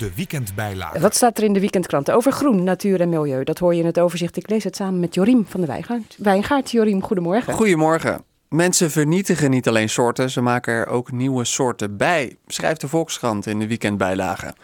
De 0.00 0.14
weekendbijlage. 0.14 1.00
Wat 1.00 1.14
staat 1.14 1.38
er 1.38 1.44
in 1.44 1.52
de 1.52 1.60
weekendkrant 1.60 2.10
over 2.10 2.32
groen, 2.32 2.64
natuur 2.64 3.00
en 3.00 3.08
milieu? 3.08 3.44
Dat 3.44 3.58
hoor 3.58 3.74
je 3.74 3.80
in 3.80 3.86
het 3.86 4.00
overzicht. 4.00 4.36
Ik 4.36 4.50
lees 4.50 4.64
het 4.64 4.76
samen 4.76 5.00
met 5.00 5.14
Joriem 5.14 5.46
van 5.48 5.60
de 5.60 5.66
Wijngaard. 5.66 6.16
Wijngaard, 6.18 6.70
Joriem, 6.70 7.02
goedemorgen. 7.02 7.54
Goedemorgen. 7.54 8.24
Mensen 8.48 8.90
vernietigen 8.90 9.50
niet 9.50 9.68
alleen 9.68 9.88
soorten, 9.88 10.30
ze 10.30 10.40
maken 10.40 10.72
er 10.72 10.86
ook 10.86 11.12
nieuwe 11.12 11.44
soorten 11.44 11.96
bij, 11.96 12.36
schrijft 12.46 12.80
de 12.80 12.88
Volkskrant 12.88 13.46
in 13.46 13.58
de 13.58 13.66
weekendbijlage. 13.66 14.54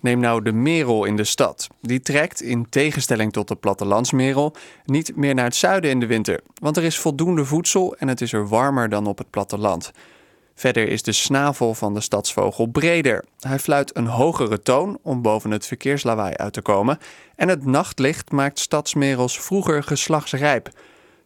Neem 0.00 0.20
nou 0.20 0.42
de 0.42 0.52
merel 0.52 1.04
in 1.04 1.16
de 1.16 1.24
stad. 1.24 1.66
Die 1.80 2.00
trekt, 2.00 2.42
in 2.42 2.66
tegenstelling 2.68 3.32
tot 3.32 3.48
de 3.48 3.56
plattelandsmerel, 3.56 4.54
niet 4.84 5.16
meer 5.16 5.34
naar 5.34 5.44
het 5.44 5.56
zuiden 5.56 5.90
in 5.90 6.00
de 6.00 6.06
winter. 6.06 6.40
Want 6.54 6.76
er 6.76 6.84
is 6.84 6.98
voldoende 6.98 7.44
voedsel 7.44 7.96
en 7.96 8.08
het 8.08 8.20
is 8.20 8.32
er 8.32 8.48
warmer 8.48 8.88
dan 8.88 9.06
op 9.06 9.18
het 9.18 9.30
platteland. 9.30 9.92
Verder 10.60 10.88
is 10.88 11.02
de 11.02 11.12
snavel 11.12 11.74
van 11.74 11.94
de 11.94 12.00
stadsvogel 12.00 12.66
breder. 12.66 13.24
Hij 13.38 13.58
fluit 13.58 13.96
een 13.96 14.06
hogere 14.06 14.62
toon 14.62 14.98
om 15.02 15.22
boven 15.22 15.50
het 15.50 15.66
verkeerslawaai 15.66 16.34
uit 16.34 16.52
te 16.52 16.62
komen. 16.62 16.98
En 17.36 17.48
het 17.48 17.66
nachtlicht 17.66 18.30
maakt 18.30 18.58
stadsmerels 18.58 19.40
vroeger 19.40 19.82
geslachtsrijp. 19.82 20.68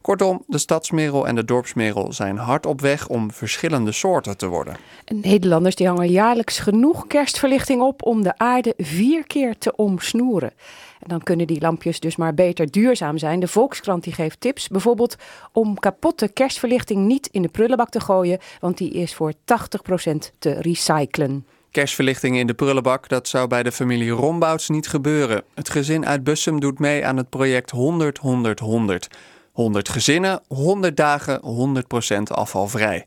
Kortom, 0.05 0.43
de 0.47 0.59
stadsmerel 0.59 1.27
en 1.27 1.35
de 1.35 1.45
dorpsmerel 1.45 2.12
zijn 2.12 2.37
hard 2.37 2.67
op 2.67 2.81
weg 2.81 3.09
om 3.09 3.33
verschillende 3.33 3.93
soorten 3.93 4.37
te 4.37 4.47
worden. 4.47 4.77
En 5.05 5.21
Nederlanders 5.21 5.75
die 5.75 5.87
hangen 5.87 6.09
jaarlijks 6.09 6.59
genoeg 6.59 7.07
kerstverlichting 7.07 7.83
op 7.83 8.03
om 8.03 8.23
de 8.23 8.38
aarde 8.38 8.75
vier 8.77 9.27
keer 9.27 9.59
te 9.59 9.77
omsnoeren. 9.77 10.53
En 11.01 11.09
dan 11.09 11.23
kunnen 11.23 11.47
die 11.47 11.61
lampjes 11.61 12.01
dus 12.01 12.17
maar 12.17 12.35
beter 12.35 12.71
duurzaam 12.71 13.19
zijn. 13.19 13.40
De 13.40 13.49
Volkskrant 13.49 14.05
die 14.05 14.12
geeft 14.12 14.40
tips, 14.40 14.69
bijvoorbeeld 14.69 15.17
om 15.53 15.79
kapotte 15.79 16.29
kerstverlichting 16.29 17.07
niet 17.07 17.29
in 17.33 17.43
de 17.43 17.49
prullenbak 17.49 17.90
te 17.90 18.01
gooien, 18.01 18.38
want 18.61 18.79
die 18.79 18.90
is 18.90 19.14
voor 19.14 19.33
80% 19.33 19.37
te 20.38 20.53
recyclen. 20.53 21.47
Kerstverlichting 21.71 22.37
in 22.37 22.47
de 22.47 22.55
prullenbak, 22.55 23.09
dat 23.09 23.29
zou 23.29 23.49
bij 23.49 23.62
de 23.62 23.73
familie 23.73 24.11
Rombouts 24.11 24.69
niet 24.69 24.88
gebeuren. 24.88 25.43
Het 25.55 25.69
gezin 25.69 26.07
uit 26.07 26.25
Bussum 26.25 26.61
doet 26.61 26.79
mee 26.79 27.07
aan 27.07 27.17
het 27.17 27.29
project 27.29 27.71
100 27.71 28.21
100 29.55 29.64
100. 29.64 29.83
100 29.85 29.88
gezinnen, 29.88 30.43
100 30.49 30.97
dagen, 30.97 31.40
100% 31.43 32.23
afvalvrij. 32.23 33.07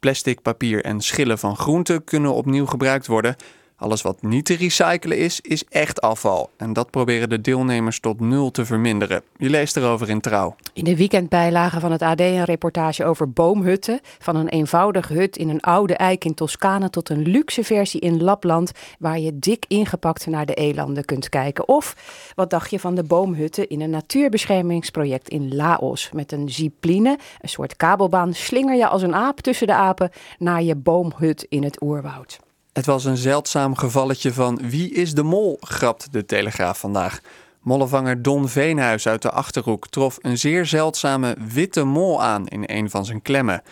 Plastic, 0.00 0.42
papier 0.42 0.84
en 0.84 1.00
schillen 1.00 1.38
van 1.38 1.56
groenten 1.56 2.04
kunnen 2.04 2.34
opnieuw 2.34 2.66
gebruikt 2.66 3.06
worden. 3.06 3.36
Alles 3.80 4.02
wat 4.02 4.22
niet 4.22 4.44
te 4.44 4.56
recyclen 4.56 5.18
is, 5.18 5.40
is 5.40 5.64
echt 5.68 6.00
afval. 6.00 6.50
En 6.56 6.72
dat 6.72 6.90
proberen 6.90 7.28
de 7.28 7.40
deelnemers 7.40 8.00
tot 8.00 8.20
nul 8.20 8.50
te 8.50 8.64
verminderen. 8.64 9.22
Je 9.36 9.50
leest 9.50 9.76
erover 9.76 10.08
in 10.08 10.20
Trouw. 10.20 10.56
In 10.72 10.84
de 10.84 10.96
weekendbijlage 10.96 11.80
van 11.80 11.92
het 11.92 12.02
AD 12.02 12.20
een 12.20 12.44
reportage 12.44 13.04
over 13.04 13.32
boomhutten. 13.32 14.00
Van 14.18 14.36
een 14.36 14.48
eenvoudige 14.48 15.12
hut 15.12 15.36
in 15.36 15.48
een 15.48 15.60
oude 15.60 15.94
eik 15.94 16.24
in 16.24 16.34
Toscane 16.34 16.90
tot 16.90 17.08
een 17.08 17.22
luxe 17.22 17.64
versie 17.64 18.00
in 18.00 18.22
Lapland. 18.22 18.72
Waar 18.98 19.18
je 19.18 19.38
dik 19.38 19.64
ingepakt 19.68 20.26
naar 20.26 20.46
de 20.46 20.54
elanden 20.54 21.04
kunt 21.04 21.28
kijken. 21.28 21.68
Of 21.68 21.96
wat 22.34 22.50
dacht 22.50 22.70
je 22.70 22.80
van 22.80 22.94
de 22.94 23.04
boomhutten 23.04 23.68
in 23.68 23.80
een 23.80 23.90
natuurbeschermingsproject 23.90 25.28
in 25.28 25.54
Laos? 25.54 26.10
Met 26.12 26.32
een 26.32 26.48
zipline, 26.48 27.18
een 27.40 27.48
soort 27.48 27.76
kabelbaan, 27.76 28.34
slinger 28.34 28.76
je 28.76 28.86
als 28.86 29.02
een 29.02 29.14
aap 29.14 29.40
tussen 29.40 29.66
de 29.66 29.74
apen 29.74 30.10
naar 30.38 30.62
je 30.62 30.74
boomhut 30.74 31.46
in 31.48 31.62
het 31.64 31.82
oerwoud. 31.82 32.38
Het 32.72 32.86
was 32.86 33.04
een 33.04 33.16
zeldzaam 33.16 33.76
gevalletje 33.76 34.32
van 34.32 34.60
wie 34.62 34.92
is 34.92 35.14
de 35.14 35.22
mol, 35.22 35.56
grapt 35.60 36.12
de 36.12 36.26
Telegraaf 36.26 36.78
vandaag. 36.78 37.20
Mollevanger 37.60 38.22
Don 38.22 38.48
Veenhuis 38.48 39.08
uit 39.08 39.22
de 39.22 39.30
Achterhoek 39.30 39.88
trof 39.88 40.18
een 40.20 40.38
zeer 40.38 40.66
zeldzame 40.66 41.36
witte 41.52 41.84
mol 41.84 42.22
aan 42.22 42.46
in 42.46 42.62
een 42.66 42.90
van 42.90 43.04
zijn 43.04 43.22
klemmen. 43.22 43.62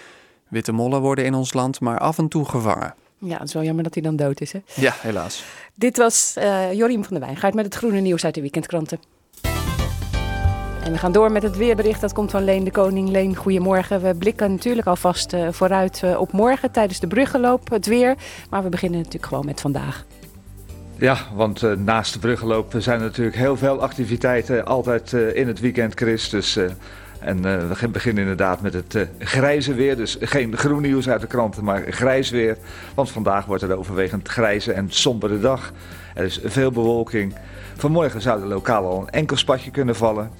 Witte 0.49 0.73
mollen 0.73 1.01
worden 1.01 1.25
in 1.25 1.35
ons 1.35 1.53
land 1.53 1.81
maar 1.81 1.99
af 1.99 2.19
en 2.19 2.29
toe 2.29 2.45
gevangen. 2.45 2.95
Ja, 3.19 3.39
het 3.39 3.49
is 3.49 3.55
wel 3.55 3.63
jammer 3.63 3.85
dat 3.85 3.95
hij 3.95 4.03
dan 4.03 4.17
dood 4.17 4.41
is. 4.41 4.53
Hè? 4.53 4.61
Ja, 4.75 4.95
helaas. 5.01 5.45
Dit 5.75 5.97
was 5.97 6.35
eh 6.37 6.73
Jorien 6.73 7.05
van 7.05 7.17
der 7.19 7.27
Wijngaard 7.27 7.55
met 7.55 7.65
het 7.65 7.75
groene 7.75 8.01
nieuws 8.01 8.25
uit 8.25 8.35
de 8.35 8.41
weekendkranten. 8.41 8.99
En 10.89 10.95
we 10.95 11.01
gaan 11.01 11.13
door 11.13 11.33
met 11.33 11.43
het 11.43 11.57
weerbericht. 11.57 12.01
Dat 12.01 12.13
komt 12.13 12.31
van 12.31 12.45
Leen 12.45 12.65
de 12.65 12.71
Koning. 12.71 13.09
Leen, 13.09 13.37
goedemorgen. 13.37 14.03
We 14.03 14.15
blikken 14.15 14.51
natuurlijk 14.51 14.87
alvast 14.87 15.33
eh, 15.33 15.49
vooruit 15.51 16.01
eh, 16.03 16.21
op 16.21 16.33
morgen 16.33 16.71
tijdens 16.71 17.01
de 17.01 17.07
bruggenloop, 17.07 17.71
het 17.71 17.87
weer. 17.87 18.15
Maar 18.51 18.63
we 18.63 18.69
beginnen 18.69 18.99
natuurlijk 18.99 19.27
gewoon 19.27 19.45
met 19.45 19.61
vandaag. 19.61 20.05
Ja, 20.97 21.17
want 21.35 21.63
eh, 21.63 21.73
naast 21.73 22.13
de 22.13 22.19
bruggenloop 22.19 22.75
zijn 22.79 23.01
er 23.01 23.07
natuurlijk 23.07 23.37
heel 23.37 23.57
veel 23.57 23.81
activiteiten 23.81 24.67
altijd 24.67 25.13
in 25.13 25.47
het 25.47 25.61
weekend, 25.61 25.95
Chris. 25.95 26.29
Dus, 26.29 26.59
en 27.19 27.43
we 27.43 27.89
beginnen 27.89 28.23
inderdaad 28.23 28.61
met 28.61 28.73
het 28.73 29.09
grijze 29.19 29.75
weer. 29.75 29.97
Dus 29.97 30.17
geen 30.21 30.57
groen 30.57 30.83
nieuws 30.83 31.09
uit 31.09 31.21
de 31.21 31.27
kranten, 31.27 31.65
maar 31.65 31.85
grijs 31.89 32.31
weer. 32.31 32.57
Want 32.95 33.11
vandaag 33.11 33.45
wordt 33.45 33.63
het 33.63 33.73
overwegend 33.73 34.29
grijze 34.29 34.73
en 34.73 34.87
sombere 34.91 35.41
dag. 35.41 35.73
Er 36.15 36.25
is 36.25 36.41
veel 36.45 36.71
bewolking. 36.71 37.35
Vanmorgen 37.77 38.21
zou 38.21 38.41
er 38.41 38.49
lokaal 38.49 38.87
al 38.87 39.01
een 39.01 39.11
enkel 39.11 39.37
spatje 39.37 39.71
kunnen 39.71 39.97
vallen. 39.97 40.31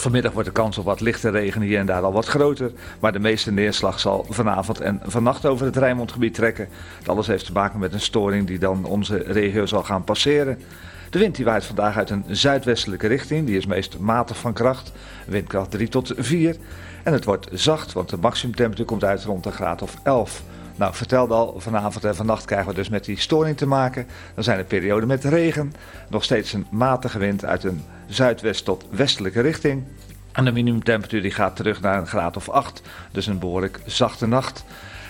Vanmiddag 0.00 0.32
wordt 0.32 0.48
de 0.48 0.54
kans 0.54 0.78
op 0.78 0.84
wat 0.84 1.00
lichte 1.00 1.30
regen 1.30 1.60
hier 1.60 1.78
en 1.78 1.86
daar 1.86 2.02
al 2.02 2.12
wat 2.12 2.26
groter. 2.26 2.70
Maar 3.00 3.12
de 3.12 3.18
meeste 3.18 3.52
neerslag 3.52 4.00
zal 4.00 4.26
vanavond 4.28 4.80
en 4.80 5.00
vannacht 5.02 5.46
over 5.46 5.66
het 5.66 5.76
Rijnmondgebied 5.76 6.34
trekken. 6.34 6.68
Het 6.98 7.08
alles 7.08 7.26
heeft 7.26 7.46
te 7.46 7.52
maken 7.52 7.78
met 7.78 7.92
een 7.92 8.00
storing 8.00 8.46
die 8.46 8.58
dan 8.58 8.84
onze 8.84 9.16
regio 9.16 9.66
zal 9.66 9.82
gaan 9.82 10.04
passeren. 10.04 10.58
De 11.10 11.18
wind 11.18 11.36
die 11.36 11.44
waait 11.44 11.64
vandaag 11.64 11.96
uit 11.96 12.10
een 12.10 12.24
zuidwestelijke 12.28 13.06
richting. 13.06 13.46
Die 13.46 13.56
is 13.56 13.66
meest 13.66 13.98
matig 13.98 14.36
van 14.36 14.52
kracht. 14.52 14.92
Windkracht 15.26 15.70
3 15.70 15.88
tot 15.88 16.12
4. 16.16 16.56
En 17.02 17.12
het 17.12 17.24
wordt 17.24 17.48
zacht, 17.52 17.92
want 17.92 18.08
de 18.08 18.16
maximumtemperatuur 18.16 18.86
komt 18.86 19.04
uit 19.04 19.24
rond 19.24 19.46
een 19.46 19.52
graad 19.52 19.82
of 19.82 19.96
11. 20.02 20.42
Nou, 20.78 20.94
vertelde 20.94 21.34
al, 21.34 21.54
vanavond 21.56 22.04
en 22.04 22.16
vannacht 22.16 22.44
krijgen 22.44 22.68
we 22.68 22.74
dus 22.74 22.88
met 22.88 23.04
die 23.04 23.18
storing 23.18 23.56
te 23.56 23.66
maken. 23.66 24.06
Dan 24.34 24.44
zijn 24.44 24.58
er 24.58 24.64
perioden 24.64 25.08
met 25.08 25.24
regen. 25.24 25.72
Nog 26.08 26.24
steeds 26.24 26.52
een 26.52 26.66
matige 26.70 27.18
wind 27.18 27.44
uit 27.44 27.64
een 27.64 27.84
zuidwest 28.06 28.64
tot 28.64 28.84
westelijke 28.90 29.40
richting. 29.40 29.84
En 30.32 30.44
de 30.44 30.52
minimumtemperatuur 30.52 31.22
die 31.22 31.30
gaat 31.30 31.56
terug 31.56 31.80
naar 31.80 31.98
een 31.98 32.06
graad 32.06 32.36
of 32.36 32.48
8. 32.48 32.82
Dus 33.10 33.26
een 33.26 33.38
behoorlijk 33.38 33.80
zachte 33.86 34.26
nacht. 34.26 34.64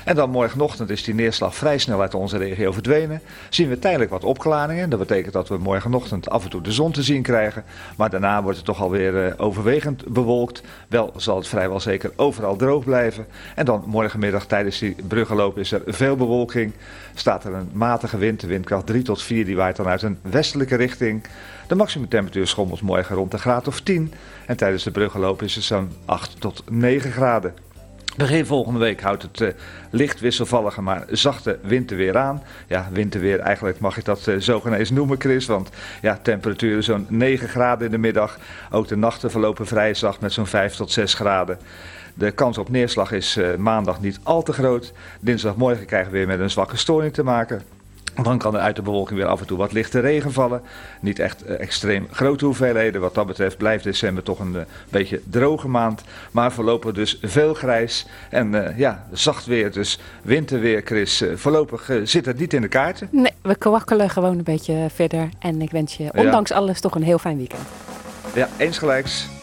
En 0.09 0.15
dan 0.15 0.31
morgenochtend 0.31 0.91
is 0.91 1.05
die 1.05 1.15
neerslag 1.15 1.55
vrij 1.55 1.79
snel 1.79 2.01
uit 2.01 2.15
onze 2.15 2.37
regio 2.37 2.73
verdwenen. 2.73 3.21
Zien 3.49 3.69
we 3.69 3.79
tijdelijk 3.79 4.11
wat 4.11 4.25
opklaringen. 4.25 4.91
Dat 4.91 4.99
betekent 4.99 5.33
dat 5.33 5.49
we 5.49 5.59
morgenochtend 5.59 6.31
af 6.31 6.45
en 6.45 6.51
toe 6.51 6.61
de 6.61 6.73
zon 6.73 6.93
te 6.93 7.03
zien 7.03 7.23
krijgen. 7.23 7.65
Maar 7.97 8.11
daarna 8.11 8.43
wordt 8.43 8.57
het 8.57 8.67
toch 8.67 8.81
alweer 8.81 9.27
eh, 9.27 9.35
overwegend 9.37 10.07
bewolkt. 10.07 10.63
Wel 10.89 11.13
zal 11.17 11.37
het 11.37 11.49
vrijwel 11.49 11.81
zeker 11.81 12.13
overal 12.17 12.57
droog 12.57 12.85
blijven. 12.85 13.27
En 13.55 13.65
dan 13.65 13.83
morgenmiddag 13.87 14.47
tijdens 14.47 14.79
die 14.79 14.97
bruggenloop 15.09 15.59
is 15.59 15.73
er 15.73 15.83
veel 15.87 16.17
bewolking. 16.17 16.73
Staat 17.15 17.45
er 17.45 17.55
een 17.55 17.71
matige 17.73 18.19
wind, 18.19 18.41
de 18.41 18.47
windkracht 18.47 18.87
3 18.87 19.03
tot 19.03 19.23
4. 19.23 19.45
Die 19.45 19.57
waait 19.57 19.77
dan 19.77 19.87
uit 19.87 20.03
een 20.03 20.19
westelijke 20.23 20.77
richting. 20.77 21.25
De 21.67 21.75
maximumtemperatuur 21.75 22.47
schommelt 22.47 22.81
morgen 22.81 23.17
rond 23.17 23.33
een 23.33 23.39
graad 23.39 23.69
of 23.69 23.81
10. 23.81 24.13
En 24.47 24.57
tijdens 24.57 24.85
de 24.85 24.91
bruggenloop 24.91 25.43
is 25.43 25.55
het 25.55 25.65
zo'n 25.65 25.91
8 26.05 26.41
tot 26.41 26.63
9 26.71 27.13
graden. 27.13 27.55
Begin 28.17 28.47
volgende 28.47 28.79
week 28.79 29.01
houdt 29.01 29.23
het 29.23 29.41
eh, 29.41 29.49
licht 29.91 30.21
wisselvallige, 30.21 30.83
maar 30.83 31.05
zachte 31.11 31.59
winterweer 31.63 32.17
aan. 32.17 32.43
Ja, 32.67 32.89
winterweer, 32.93 33.39
eigenlijk 33.39 33.81
mag 33.81 33.97
ik 33.97 34.05
dat 34.05 34.27
eh, 34.27 34.37
zo 34.37 34.63
noemen, 34.93 35.21
Chris. 35.21 35.47
Want 35.47 35.71
ja, 36.03 36.19
temperaturen 36.23 36.85
zo'n 36.85 37.07
9 37.09 37.49
graden 37.49 37.87
in 37.87 37.91
de 37.91 37.99
middag. 37.99 38.39
Ook 38.71 38.89
de 38.89 38.97
nachten 38.97 39.31
verlopen 39.31 39.67
vrij 39.67 39.95
zacht 39.95 40.21
met 40.21 40.33
zo'n 40.33 40.47
5 40.47 40.75
tot 40.75 40.91
6 40.91 41.15
graden. 41.15 41.59
De 42.15 42.31
kans 42.31 42.59
op 42.59 42.69
neerslag 42.69 43.13
is 43.13 43.37
eh, 43.37 43.55
maandag 43.57 44.01
niet 44.01 44.21
al 44.23 44.43
te 44.43 44.53
groot. 44.53 44.93
Dinsdagmorgen 45.21 45.87
krijgen 45.87 46.13
we 46.13 46.19
weer 46.19 46.27
met 46.27 46.41
een 46.41 46.51
zwakke 46.51 46.77
storing 46.77 47.13
te 47.13 47.23
maken. 47.23 47.78
Dan 48.23 48.39
kan 48.39 48.55
er 48.55 48.61
uit 48.61 48.77
de 48.77 48.83
bewolking 48.83 49.19
weer 49.19 49.29
af 49.29 49.41
en 49.41 49.47
toe 49.47 49.59
wat 49.59 49.73
lichte 49.73 50.01
regen 50.01 50.33
vallen. 50.33 50.63
Niet 51.01 51.19
echt 51.19 51.45
eh, 51.45 51.61
extreem 51.61 52.07
grote 52.11 52.45
hoeveelheden. 52.45 53.01
Wat 53.01 53.15
dat 53.15 53.27
betreft 53.27 53.57
blijft 53.57 53.85
december 53.85 54.23
toch 54.23 54.39
een 54.39 54.57
eh, 54.57 54.63
beetje 54.89 55.21
droge 55.31 55.69
maand. 55.69 56.03
Maar 56.31 56.53
voorlopig 56.53 56.93
dus 56.93 57.19
veel 57.23 57.55
grijs 57.55 58.07
en 58.31 58.67
eh, 58.67 58.79
ja, 58.79 59.07
zacht 59.13 59.47
weer. 59.47 59.73
Dus 59.73 59.99
winterweer, 60.23 60.83
Chris. 60.85 61.25
Voorlopig 61.35 61.91
zit 62.05 62.27
het 62.27 62.39
niet 62.39 62.53
in 62.53 62.61
de 62.61 62.69
kaarten. 62.69 63.09
Nee, 63.11 63.33
we 63.43 63.57
kwakkelen 63.57 64.11
gewoon 64.11 64.39
een 64.39 64.45
beetje 64.45 64.87
verder. 64.95 65.29
En 65.39 65.63
ik 65.63 65.71
wens 65.71 65.97
je 65.97 66.11
ondanks 66.15 66.53
alles 66.53 66.81
toch 66.81 66.95
een 66.95 67.03
heel 67.03 67.19
fijn 67.19 67.37
weekend. 67.37 67.63
Ja, 68.35 68.49
eens 68.57 68.79
gelijks. 68.79 69.38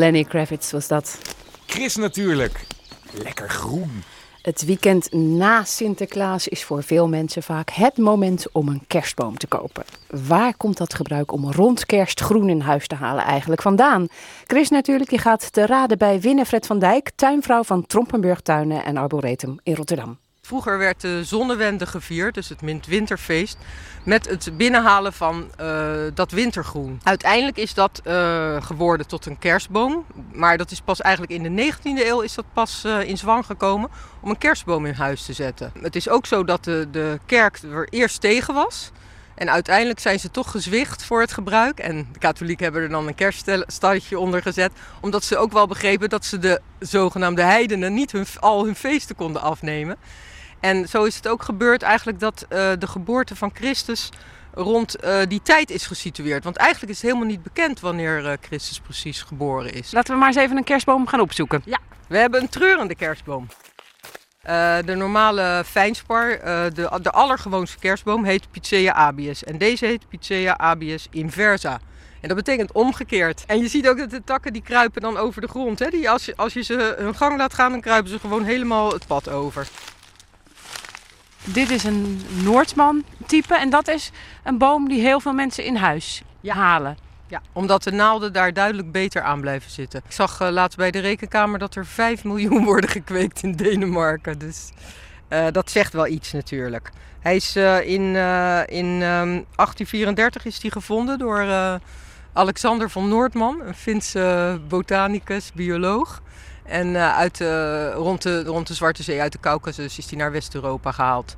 Lenny 0.00 0.24
Kravitz 0.24 0.72
was 0.72 0.88
dat. 0.88 1.18
Chris 1.66 1.96
natuurlijk. 1.96 2.66
Lekker 3.12 3.48
groen. 3.48 4.02
Het 4.42 4.64
weekend 4.64 5.12
na 5.12 5.64
Sinterklaas 5.64 6.48
is 6.48 6.64
voor 6.64 6.82
veel 6.82 7.08
mensen 7.08 7.42
vaak 7.42 7.70
het 7.70 7.98
moment 7.98 8.52
om 8.52 8.68
een 8.68 8.82
kerstboom 8.86 9.38
te 9.38 9.46
kopen. 9.46 9.84
Waar 10.26 10.56
komt 10.56 10.76
dat 10.76 10.94
gebruik 10.94 11.32
om 11.32 11.52
rond 11.52 11.86
kerst 11.86 12.20
groen 12.20 12.48
in 12.48 12.60
huis 12.60 12.86
te 12.86 12.94
halen 12.94 13.24
eigenlijk 13.24 13.62
vandaan? 13.62 14.06
Chris 14.46 14.68
natuurlijk, 14.68 15.10
die 15.10 15.18
gaat 15.18 15.52
te 15.52 15.66
raden 15.66 15.98
bij 15.98 16.20
Winnefred 16.20 16.66
van 16.66 16.78
Dijk, 16.78 17.10
tuinvrouw 17.16 17.62
van 17.62 17.86
Trompenburg 17.86 18.40
Tuinen 18.40 18.84
en 18.84 18.96
Arboretum 18.96 19.58
in 19.62 19.74
Rotterdam. 19.74 20.18
Vroeger 20.50 20.78
werd 20.78 21.00
de 21.00 21.24
zonnewende 21.24 21.86
gevierd, 21.86 22.34
dus 22.34 22.48
het 22.48 22.62
mint- 22.62 22.86
winterfeest, 22.86 23.58
met 24.02 24.28
het 24.28 24.56
binnenhalen 24.56 25.12
van 25.12 25.50
eh, 25.56 25.92
dat 26.14 26.30
wintergroen. 26.30 27.00
Uiteindelijk 27.02 27.56
is 27.56 27.74
dat 27.74 28.00
eh, 28.04 28.62
geworden 28.62 29.06
tot 29.06 29.26
een 29.26 29.38
kerstboom, 29.38 30.04
maar 30.32 30.58
dat 30.58 30.70
is 30.70 30.80
pas 30.80 31.00
eigenlijk 31.00 31.32
in 31.32 31.42
de 31.56 31.72
19e 31.72 32.06
eeuw 32.06 32.20
is 32.20 32.34
dat 32.34 32.44
pas 32.52 32.84
eh, 32.84 33.08
in 33.08 33.18
zwang 33.18 33.46
gekomen 33.46 33.90
om 34.20 34.30
een 34.30 34.38
kerstboom 34.38 34.86
in 34.86 34.94
huis 34.94 35.24
te 35.24 35.32
zetten. 35.32 35.72
Het 35.80 35.96
is 35.96 36.08
ook 36.08 36.26
zo 36.26 36.44
dat 36.44 36.64
de, 36.64 36.88
de 36.90 37.18
kerk 37.26 37.58
er 37.62 37.88
eerst 37.90 38.20
tegen 38.20 38.54
was. 38.54 38.90
En 39.34 39.50
uiteindelijk 39.50 40.00
zijn 40.00 40.20
ze 40.20 40.30
toch 40.30 40.50
gezwicht 40.50 41.04
voor 41.04 41.20
het 41.20 41.32
gebruik. 41.32 41.78
En 41.78 42.08
de 42.12 42.18
katholieken 42.18 42.64
hebben 42.64 42.82
er 42.82 42.88
dan 42.88 43.06
een 43.06 43.14
kerststalletje 43.14 44.18
onder 44.18 44.42
gezet. 44.42 44.72
Omdat 45.00 45.24
ze 45.24 45.36
ook 45.36 45.52
wel 45.52 45.66
begrepen 45.66 46.08
dat 46.08 46.24
ze 46.24 46.38
de 46.38 46.60
zogenaamde 46.78 47.42
heidenen 47.42 47.94
niet 47.94 48.12
hun, 48.12 48.26
al 48.40 48.64
hun 48.64 48.76
feesten 48.76 49.16
konden 49.16 49.42
afnemen. 49.42 49.96
En 50.60 50.88
zo 50.88 51.04
is 51.04 51.16
het 51.16 51.28
ook 51.28 51.42
gebeurd 51.42 51.82
eigenlijk 51.82 52.20
dat 52.20 52.46
eh, 52.48 52.70
de 52.78 52.86
geboorte 52.86 53.36
van 53.36 53.50
Christus 53.54 54.08
rond 54.54 54.96
eh, 54.96 55.18
die 55.28 55.42
tijd 55.42 55.70
is 55.70 55.86
gesitueerd. 55.86 56.44
Want 56.44 56.56
eigenlijk 56.56 56.92
is 56.92 57.02
het 57.02 57.10
helemaal 57.10 57.30
niet 57.30 57.42
bekend 57.42 57.80
wanneer 57.80 58.26
eh, 58.26 58.32
Christus 58.40 58.80
precies 58.80 59.22
geboren 59.22 59.72
is. 59.72 59.92
Laten 59.92 60.12
we 60.12 60.18
maar 60.18 60.28
eens 60.28 60.36
even 60.36 60.56
een 60.56 60.64
kerstboom 60.64 61.06
gaan 61.06 61.20
opzoeken. 61.20 61.62
We 62.08 62.18
hebben 62.18 62.40
een 62.40 62.48
treurende 62.48 62.94
kerstboom. 62.94 63.46
De 64.84 64.94
normale 64.96 65.62
fijnspar, 65.66 66.28
de, 66.74 66.98
de 67.02 67.10
allergewoonste 67.10 67.78
kerstboom, 67.78 68.24
heet 68.24 68.50
Picea 68.50 68.92
abies. 68.92 69.44
En 69.44 69.58
deze 69.58 69.86
heet 69.86 70.08
Picea 70.08 70.58
abies 70.58 71.06
inversa. 71.10 71.80
En 72.20 72.28
dat 72.28 72.36
betekent 72.36 72.72
omgekeerd. 72.72 73.44
En 73.46 73.58
je 73.58 73.68
ziet 73.68 73.88
ook 73.88 73.98
dat 73.98 74.10
de 74.10 74.24
takken 74.24 74.52
die 74.52 74.62
kruipen 74.62 75.02
dan 75.02 75.16
over 75.16 75.40
de 75.40 75.48
grond. 75.48 75.78
Hè? 75.78 75.90
Die, 75.90 76.10
als, 76.10 76.24
je, 76.24 76.36
als 76.36 76.52
je 76.52 76.62
ze 76.62 76.94
hun 76.98 77.14
gang 77.14 77.36
laat 77.36 77.54
gaan, 77.54 77.70
dan 77.70 77.80
kruipen 77.80 78.10
ze 78.10 78.18
gewoon 78.18 78.44
helemaal 78.44 78.92
het 78.92 79.06
pad 79.06 79.28
over. 79.28 79.68
Dit 81.52 81.70
is 81.70 81.84
een 81.84 82.20
Noordsman 82.42 83.04
type 83.26 83.54
en 83.54 83.70
dat 83.70 83.88
is 83.88 84.10
een 84.44 84.58
boom 84.58 84.88
die 84.88 85.00
heel 85.00 85.20
veel 85.20 85.32
mensen 85.32 85.64
in 85.64 85.76
huis 85.76 86.22
halen. 86.46 86.96
Ja, 87.26 87.42
omdat 87.52 87.82
de 87.82 87.90
naalden 87.90 88.32
daar 88.32 88.52
duidelijk 88.52 88.92
beter 88.92 89.22
aan 89.22 89.40
blijven 89.40 89.70
zitten. 89.70 90.02
Ik 90.04 90.12
zag 90.12 90.40
eh, 90.40 90.48
laatst 90.48 90.78
bij 90.78 90.90
de 90.90 90.98
rekenkamer 90.98 91.58
dat 91.58 91.74
er 91.74 91.86
5 91.86 92.24
miljoen 92.24 92.64
worden 92.70 92.90
gekweekt 92.90 93.42
in 93.42 93.52
Denemarken. 93.52 94.38
Dus 94.38 94.70
eh, 95.28 95.46
dat 95.52 95.70
zegt 95.70 95.92
wel 95.92 96.06
iets 96.06 96.32
natuurlijk. 96.32 96.90
Hij 97.20 97.36
is 97.36 97.56
eh, 97.56 97.80
in, 97.80 98.02
in 98.66 99.02
ehm, 99.02 99.42
1834 99.56 100.44
is 100.44 100.60
die 100.60 100.70
gevonden 100.70 101.18
door 101.18 101.46
Alexander 102.32 102.90
van 102.90 103.08
Noordman, 103.08 103.60
een 103.60 103.74
Finse 103.74 104.60
botanicus, 104.68 105.52
bioloog. 105.52 106.22
En 106.70 106.96
eh, 106.96 107.16
uit, 107.16 107.40
rond, 107.94 108.22
de, 108.22 108.44
rond 108.44 108.66
de 108.66 108.74
Zwarte 108.74 109.02
Zee, 109.02 109.20
uit 109.20 109.32
de 109.32 109.40
Caucasus, 109.40 109.98
is 109.98 110.08
hij 110.10 110.18
naar 110.18 110.32
West-Europa 110.32 110.92
gehaald. 110.92 111.36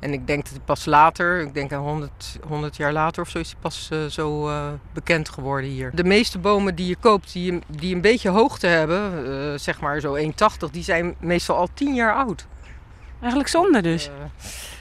En 0.00 0.12
ik 0.12 0.26
denk 0.26 0.42
dat 0.42 0.52
hij 0.52 0.62
pas 0.64 0.84
later, 0.84 1.40
ik 1.40 1.54
denk 1.54 1.70
100, 1.72 2.38
100 2.46 2.76
jaar 2.76 2.92
later 2.92 3.22
of 3.22 3.28
zo, 3.28 3.38
is 3.38 3.48
hij 3.50 3.58
pas 3.60 3.88
eh, 3.92 3.98
zo 4.04 4.48
eh, 4.48 4.66
bekend 4.92 5.28
geworden 5.28 5.70
hier. 5.70 5.90
De 5.94 6.04
meeste 6.04 6.38
bomen 6.38 6.74
die 6.74 6.86
je 6.86 6.96
koopt, 7.00 7.32
die, 7.32 7.52
een- 7.52 7.62
die 7.68 7.94
een 7.94 8.00
beetje 8.00 8.28
hoogte 8.28 8.66
hebben, 8.66 9.60
zeg 9.60 9.80
maar 9.80 10.00
zo 10.00 10.14
1,80, 10.16 10.70
die 10.70 10.82
zijn 10.82 11.14
meestal 11.20 11.56
al 11.56 11.68
10 11.74 11.94
jaar 11.94 12.14
oud. 12.14 12.46
Eigenlijk 13.20 13.48
zonde 13.50 13.82
dus. 13.82 14.10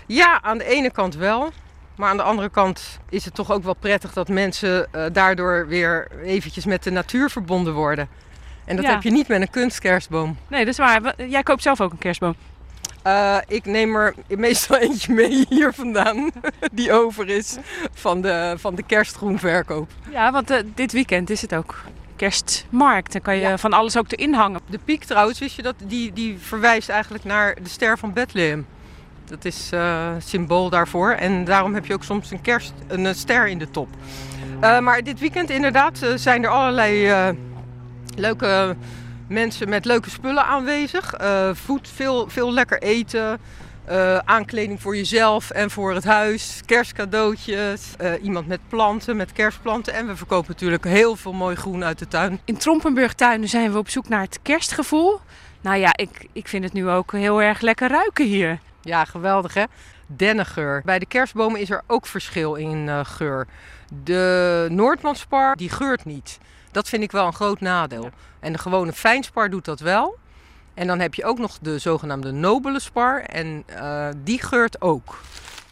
Ja, 0.05 0.41
aan 0.41 0.57
de 0.57 0.65
ene 0.65 0.91
kant 0.91 1.15
wel. 1.15 1.49
Maar 1.95 2.09
aan 2.09 2.17
de 2.17 2.23
andere 2.23 2.49
kant 2.49 2.99
is 3.09 3.25
het 3.25 3.33
toch 3.35 3.51
ook 3.51 3.63
wel 3.63 3.75
prettig 3.75 4.13
dat 4.13 4.27
mensen 4.27 4.87
daardoor 5.11 5.67
weer 5.67 6.07
eventjes 6.23 6.65
met 6.65 6.83
de 6.83 6.91
natuur 6.91 7.29
verbonden 7.29 7.73
worden. 7.73 8.07
En 8.65 8.75
dat 8.75 8.85
Ja. 8.85 8.91
heb 8.91 9.03
je 9.03 9.11
niet 9.11 9.27
met 9.27 9.41
een 9.41 9.49
kunstkerstboom. 9.49 10.37
Nee, 10.47 10.59
dat 10.59 10.73
is 10.73 10.77
waar. 10.79 11.01
Wa- 11.01 11.13
Jij 11.27 11.43
koopt 11.43 11.61
zelf 11.61 11.81
ook 11.81 11.91
een 11.91 11.97
kerstboom. 11.97 12.35
Eh, 13.03 13.37
ik 13.47 13.65
neem 13.65 13.95
er 13.95 14.13
meestal 14.27 14.77
eentje 14.87 15.13
mee 15.13 15.45
hier 15.49 15.73
vandaan, 15.73 16.31
die 16.71 16.91
over 16.93 17.27
is 17.29 17.57
van 17.93 18.21
de, 18.21 18.55
van 18.57 18.75
de 18.75 18.83
kerstgroenverkoop. 18.83 19.91
Ja, 20.11 20.31
want 20.31 20.49
eh, 20.49 20.57
dit 20.75 20.91
weekend 20.91 21.29
is 21.29 21.41
het 21.41 21.55
ook 21.55 21.81
kerstmarkt. 22.15 23.11
Dan 23.11 23.21
kan 23.21 23.35
je 23.35 23.41
Ja. 23.41 23.57
van 23.57 23.73
alles 23.73 23.97
ook 23.97 24.11
erin 24.11 24.33
hangen. 24.33 24.59
De 24.69 24.79
piek 24.85 25.03
trouwens, 25.03 25.39
wist 25.39 25.55
je 25.55 25.61
dat, 25.61 25.75
die, 25.83 26.13
die 26.13 26.37
verwijst 26.39 26.89
eigenlijk 26.89 27.23
naar 27.23 27.55
de 27.63 27.69
ster 27.69 27.97
van 27.97 28.13
Bethlehem. 28.13 28.65
Dat 29.25 29.45
is 29.45 29.69
eh 29.71 30.09
symbool 30.19 30.69
daarvoor. 30.69 31.11
En 31.11 31.43
daarom 31.43 31.73
heb 31.73 31.85
je 31.85 31.93
ook 31.93 32.03
soms 32.03 32.31
een, 32.31 32.41
kerst, 32.41 32.73
een 32.87 33.05
eh, 33.05 33.13
ster 33.13 33.47
in 33.47 33.57
de 33.57 33.71
top. 33.71 33.87
Maar 34.59 35.03
dit 35.03 35.19
weekend 35.19 35.49
inderdaad 35.49 35.99
zijn 36.15 36.43
er 36.43 36.49
allerlei 36.49 37.11
leuke 38.15 38.75
mensen 39.27 39.69
met 39.69 39.85
leuke 39.85 40.09
spullen 40.09 40.45
aanwezig. 40.45 41.13
Eh 41.13 41.49
voed, 41.53 41.89
veel, 41.93 42.29
veel 42.29 42.53
lekker 42.53 42.81
eten. 42.81 43.39
eh, 43.85 44.17
aankleding 44.17 44.81
voor 44.81 44.95
jezelf 44.95 45.49
en 45.49 45.71
voor 45.71 45.93
het 45.93 46.03
huis. 46.03 46.61
Kerstcadeautjes. 46.65 47.93
eh, 47.97 48.11
iemand 48.23 48.47
met 48.47 48.59
planten, 48.69 49.15
met 49.15 49.31
kerstplanten. 49.31 49.93
En 49.93 50.07
we 50.07 50.15
verkopen 50.15 50.51
natuurlijk 50.51 50.83
heel 50.83 51.15
veel 51.15 51.33
mooi 51.33 51.55
groen 51.55 51.83
uit 51.83 51.99
de 51.99 52.07
tuin. 52.07 52.39
In 52.45 52.57
Trompenburg 52.57 53.13
Tuinen 53.13 53.49
zijn 53.49 53.71
we 53.71 53.77
op 53.77 53.89
zoek 53.89 54.09
naar 54.09 54.21
het 54.21 54.39
kerstgevoel. 54.41 55.19
Nou 55.61 55.77
ja, 55.77 55.89
ik, 55.95 56.27
ik 56.33 56.47
vind 56.47 56.63
het 56.63 56.73
nu 56.73 56.89
ook 56.89 57.11
heel 57.11 57.41
erg 57.41 57.61
lekker 57.61 57.89
ruiken 57.89 58.25
hier. 58.25 58.59
Ja, 58.81 59.05
geweldig 59.05 59.53
hè. 59.53 59.63
Dennengeur. 60.07 60.81
Bij 60.85 60.99
de 60.99 61.05
kerstbomen 61.05 61.59
is 61.59 61.69
er 61.69 61.81
ook 61.87 62.05
verschil 62.05 62.55
in 62.55 63.05
geur. 63.05 63.47
De 64.03 64.67
Noordmanspar, 64.71 65.55
die 65.55 65.69
geurt 65.69 66.05
niet. 66.05 66.37
Dat 66.71 66.89
vind 66.89 67.03
ik 67.03 67.11
wel 67.11 67.25
een 67.25 67.33
groot 67.33 67.59
nadeel. 67.59 68.09
En 68.39 68.53
de 68.53 68.59
gewone 68.59 68.93
fijnspar 68.93 69.49
doet 69.49 69.65
dat 69.65 69.79
wel. 69.79 70.17
En 70.73 70.87
dan 70.87 70.99
heb 70.99 71.13
je 71.13 71.25
ook 71.25 71.39
nog 71.39 71.57
de 71.61 71.79
zogenaamde 71.79 72.31
nobele 72.31 72.79
spar. 72.79 73.21
En 73.21 73.63
eh, 73.65 74.07
die 74.23 74.41
geurt 74.41 74.81
ook. 74.81 75.17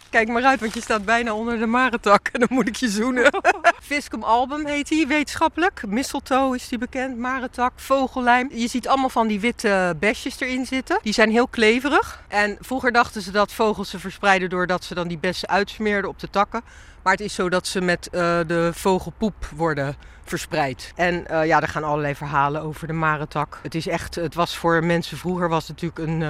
Kijk 0.10 0.28
maar 0.28 0.44
uit, 0.44 0.60
want 0.60 0.74
je 0.74 0.82
staat 0.82 1.06
bijna 1.06 1.34
onder 1.34 1.60
de 1.60 1.66
marentak. 1.66 2.28
En 2.28 2.40
dan 2.48 2.50
moet 2.52 2.68
ik 2.68 2.76
je 2.76 2.90
zoenen. 2.90 3.32
Viscum 3.82 4.24
album 4.24 4.66
heet 4.66 4.90
hij 4.90 5.08
wetenschappelijk. 5.08 5.84
Mistletoe 5.88 6.56
is 6.56 6.68
die 6.68 6.78
bekend. 6.78 7.18
Marentak, 7.18 7.72
vogellijm. 7.76 8.50
Je 8.54 8.68
ziet 8.68 8.88
allemaal 8.88 9.10
van 9.10 9.28
die 9.28 9.40
witte 9.40 9.96
besjes 10.00 10.40
erin 10.40 10.66
zitten. 10.66 11.00
Die 11.02 11.14
zijn 11.14 11.32
heel 11.32 11.48
kleverig. 11.48 12.24
En 12.28 12.58
vroeger 12.60 12.92
dachten 12.92 13.22
ze 13.22 13.32
dat 13.32 13.54
vogels 13.54 13.90
ze 13.90 14.00
verspreiden 14.00 14.50
doordat 14.50 14.84
ze 14.84 14.96
dan 14.96 15.08
die 15.08 15.18
bessen 15.18 15.50
uitsmeerden 15.50 16.10
op 16.10 16.20
de 16.20 16.30
takken. 16.30 16.62
Maar 17.04 17.14
het 17.14 17.22
is 17.22 17.34
zo 17.34 17.50
dat 17.50 17.68
ze 17.68 17.82
met 17.82 18.10
eh, 18.10 18.40
de 18.48 18.72
vogelpoep 18.74 19.46
worden 19.56 19.96
verspreid. 20.24 20.92
En 20.96 21.28
eh, 21.28 21.46
ja, 21.46 21.62
er 21.62 21.68
gaan 21.68 21.84
allerlei 21.84 22.16
verhalen 22.16 22.62
over 22.62 22.88
de 22.88 22.94
marentak. 22.94 23.60
Het 23.64 23.76
is 23.76 23.88
echt, 23.88 24.16
het 24.16 24.36
was 24.36 24.58
voor 24.58 24.84
mensen 24.84 25.18
vroeger 25.18 25.50
was 25.50 25.68
het 25.68 25.82
natuurlijk 25.82 26.12
een, 26.12 26.22
eh, 26.22 26.30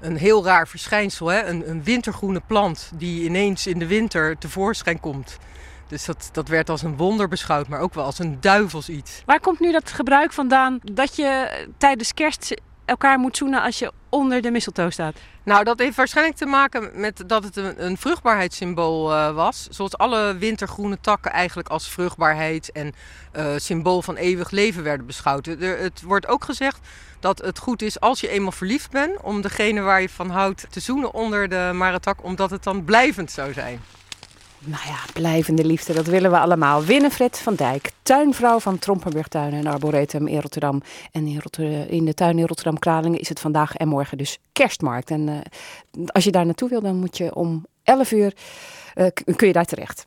een 0.00 0.16
heel 0.16 0.44
raar 0.44 0.68
verschijnsel. 0.68 1.26
Hè? 1.26 1.44
Een, 1.44 1.70
een 1.70 1.84
wintergroene 1.84 2.42
plant 2.46 2.90
die 2.94 3.24
ineens 3.24 3.66
in 3.66 3.78
de 3.78 3.86
winter 3.86 4.38
tevoorschijn 4.38 5.00
komt. 5.00 5.38
Dus 5.88 6.04
dat, 6.04 6.28
dat 6.32 6.48
werd 6.48 6.70
als 6.70 6.82
een 6.82 6.96
wonder 6.96 7.28
beschouwd, 7.28 7.68
maar 7.68 7.80
ook 7.80 7.94
wel 7.94 8.04
als 8.04 8.18
een 8.18 8.40
duivels 8.40 8.88
iets. 8.88 9.22
Waar 9.26 9.40
komt 9.40 9.60
nu 9.60 9.72
dat 9.72 9.90
gebruik 9.90 10.32
vandaan 10.32 10.78
dat 10.82 11.16
je 11.16 11.50
tijdens 11.78 12.14
kerst 12.14 12.54
elkaar 12.86 13.18
moet 13.18 13.36
zoenen 13.36 13.62
als 13.62 13.78
je 13.78 13.92
onder 14.08 14.42
de 14.42 14.50
mistletoe 14.50 14.90
staat? 14.90 15.16
Nou, 15.42 15.64
dat 15.64 15.78
heeft 15.78 15.96
waarschijnlijk 15.96 16.36
te 16.36 16.46
maken 16.46 16.90
met 16.94 17.22
dat 17.26 17.44
het 17.44 17.56
een, 17.56 17.96
vruchtbaarheidssymbool 17.96 19.12
eh, 19.12 19.34
was. 19.34 19.66
Zoals 19.70 19.98
alle 19.98 20.36
wintergroene 20.36 20.98
takken 21.00 21.32
eigenlijk 21.32 21.68
als 21.68 21.88
vruchtbaarheid 21.88 22.72
en 22.72 22.94
eh, 23.32 23.46
symbool 23.56 24.02
van 24.02 24.16
eeuwig 24.16 24.50
leven 24.50 24.82
werden 24.82 25.06
beschouwd. 25.06 25.46
Er, 25.46 25.78
het 25.78 26.02
wordt 26.02 26.26
ook 26.26 26.44
gezegd 26.44 26.78
dat 27.20 27.38
het 27.38 27.58
goed 27.58 27.82
is 27.82 28.00
als 28.00 28.20
je 28.20 28.28
eenmaal 28.28 28.52
verliefd 28.52 28.90
bent 28.90 29.20
om 29.22 29.40
degene 29.40 29.80
waar 29.80 30.00
je 30.00 30.08
van 30.08 30.30
houdt 30.30 30.66
te 30.70 30.80
zoenen 30.80 31.14
onder 31.14 31.48
de 31.48 31.70
marentak, 31.74 32.24
omdat 32.24 32.50
het 32.50 32.62
dan 32.62 32.84
blijvend 32.84 33.30
zou 33.30 33.52
zijn. 33.52 33.80
Nou 34.66 34.82
ja, 34.86 34.98
blijvende 35.12 35.64
liefde, 35.64 35.92
dat 35.92 36.06
willen 36.06 36.30
we 36.30 36.38
allemaal. 36.38 36.84
Winnefred 36.84 37.38
van 37.38 37.54
Dijk, 37.54 37.90
tuinvrouw 38.02 38.60
van 38.60 38.78
Trompenburg 38.78 39.28
Tuinen 39.28 39.58
en 39.58 39.66
Arboretum 39.66 40.26
in 40.26 40.40
Rotterdam. 40.40 40.82
En 41.12 41.26
in, 41.88 42.04
de 42.04 42.14
tuin 42.14 42.38
in 42.38 42.46
Rotterdam-Kralingen 42.46 43.18
is 43.20 43.28
het 43.28 43.40
vandaag 43.40 43.74
en 43.76 43.88
morgen 43.88 44.18
dus 44.18 44.38
kerstmarkt. 44.52 45.10
En 45.10 45.28
eh, 45.28 45.34
als 46.06 46.24
je 46.24 46.30
daar 46.30 46.44
naartoe 46.44 46.68
wil, 46.68 46.80
dan 46.80 46.96
moet 46.96 47.16
je 47.16 47.34
om 47.34 47.66
11 47.82 48.12
uur, 48.12 48.32
eh, 48.94 49.06
kun 49.36 49.46
je 49.46 49.52
daar 49.52 49.64
terecht. 49.64 50.04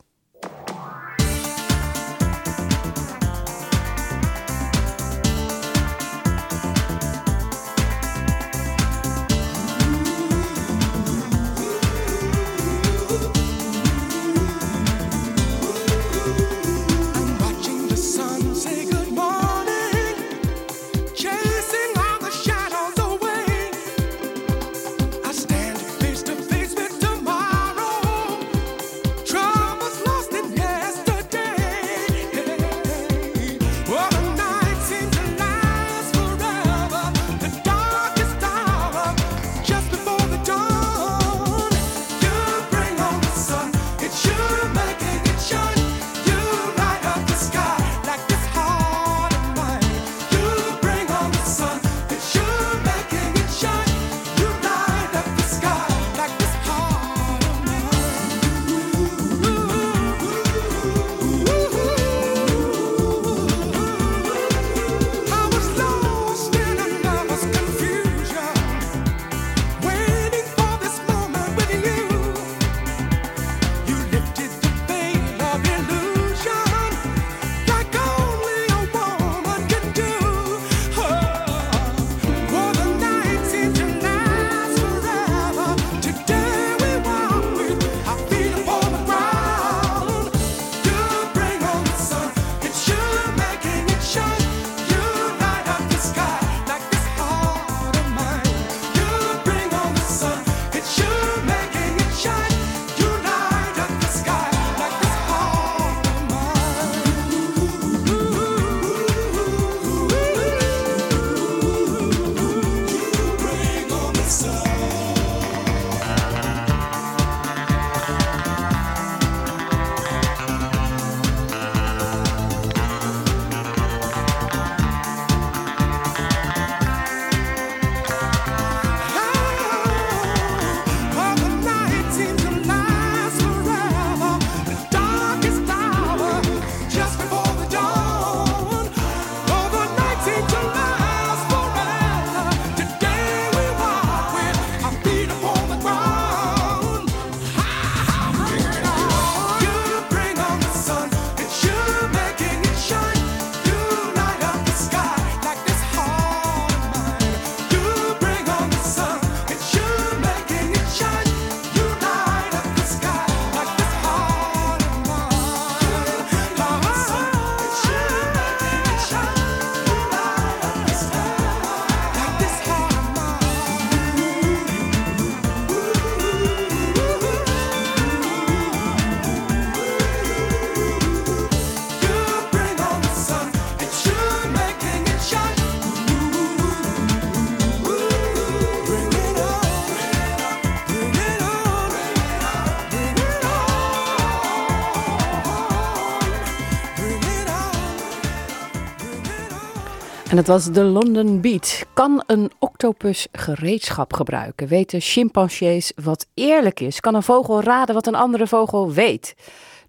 En 200.30 200.36
het 200.36 200.46
was 200.46 200.64
de 200.64 200.82
London 200.82 201.40
Beat. 201.40 201.86
Kan 201.94 202.22
een 202.26 202.50
octopus 202.58 203.26
gereedschap 203.32 204.12
gebruiken? 204.12 204.66
Weten 204.66 205.00
chimpansees 205.00 205.92
wat 206.02 206.26
eerlijk 206.34 206.80
is? 206.80 207.00
Kan 207.00 207.14
een 207.14 207.22
vogel 207.22 207.62
raden 207.62 207.94
wat 207.94 208.06
een 208.06 208.14
andere 208.14 208.46
vogel 208.46 208.92
weet? 208.92 209.34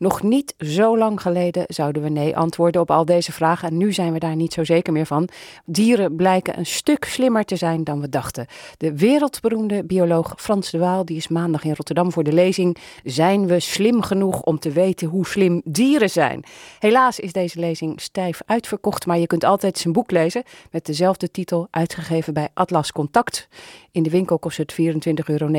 Nog 0.01 0.23
niet 0.23 0.53
zo 0.57 0.97
lang 0.97 1.21
geleden 1.21 1.63
zouden 1.67 2.01
we 2.01 2.09
nee 2.09 2.37
antwoorden 2.37 2.81
op 2.81 2.91
al 2.91 3.05
deze 3.05 3.31
vragen. 3.31 3.69
En 3.69 3.77
nu 3.77 3.93
zijn 3.93 4.13
we 4.13 4.19
daar 4.19 4.35
niet 4.35 4.53
zo 4.53 4.63
zeker 4.63 4.93
meer 4.93 5.05
van. 5.05 5.29
Dieren 5.65 6.15
blijken 6.15 6.57
een 6.57 6.65
stuk 6.65 7.05
slimmer 7.05 7.45
te 7.45 7.55
zijn 7.55 7.83
dan 7.83 8.01
we 8.01 8.09
dachten. 8.09 8.45
De 8.77 8.97
wereldberoemde 8.97 9.83
bioloog 9.83 10.33
Frans 10.37 10.71
de 10.71 10.77
Waal 10.77 11.05
die 11.05 11.17
is 11.17 11.27
maandag 11.27 11.63
in 11.63 11.73
Rotterdam 11.75 12.11
voor 12.11 12.23
de 12.23 12.33
lezing. 12.33 12.77
Zijn 13.03 13.47
we 13.47 13.59
slim 13.59 14.01
genoeg 14.01 14.41
om 14.41 14.59
te 14.59 14.71
weten 14.71 15.07
hoe 15.07 15.25
slim 15.25 15.61
dieren 15.63 16.09
zijn? 16.09 16.43
Helaas 16.79 17.19
is 17.19 17.33
deze 17.33 17.59
lezing 17.59 18.01
stijf 18.01 18.41
uitverkocht, 18.45 19.05
maar 19.05 19.19
je 19.19 19.27
kunt 19.27 19.43
altijd 19.43 19.77
zijn 19.77 19.93
boek 19.93 20.11
lezen 20.11 20.43
met 20.71 20.85
dezelfde 20.85 21.31
titel, 21.31 21.67
uitgegeven 21.71 22.33
bij 22.33 22.49
Atlas 22.53 22.91
Contact. 22.91 23.47
In 23.91 24.03
de 24.03 24.09
winkel 24.09 24.39
kost 24.39 24.57
het 24.57 24.73
24,99 24.73 24.77
euro, 25.25 25.49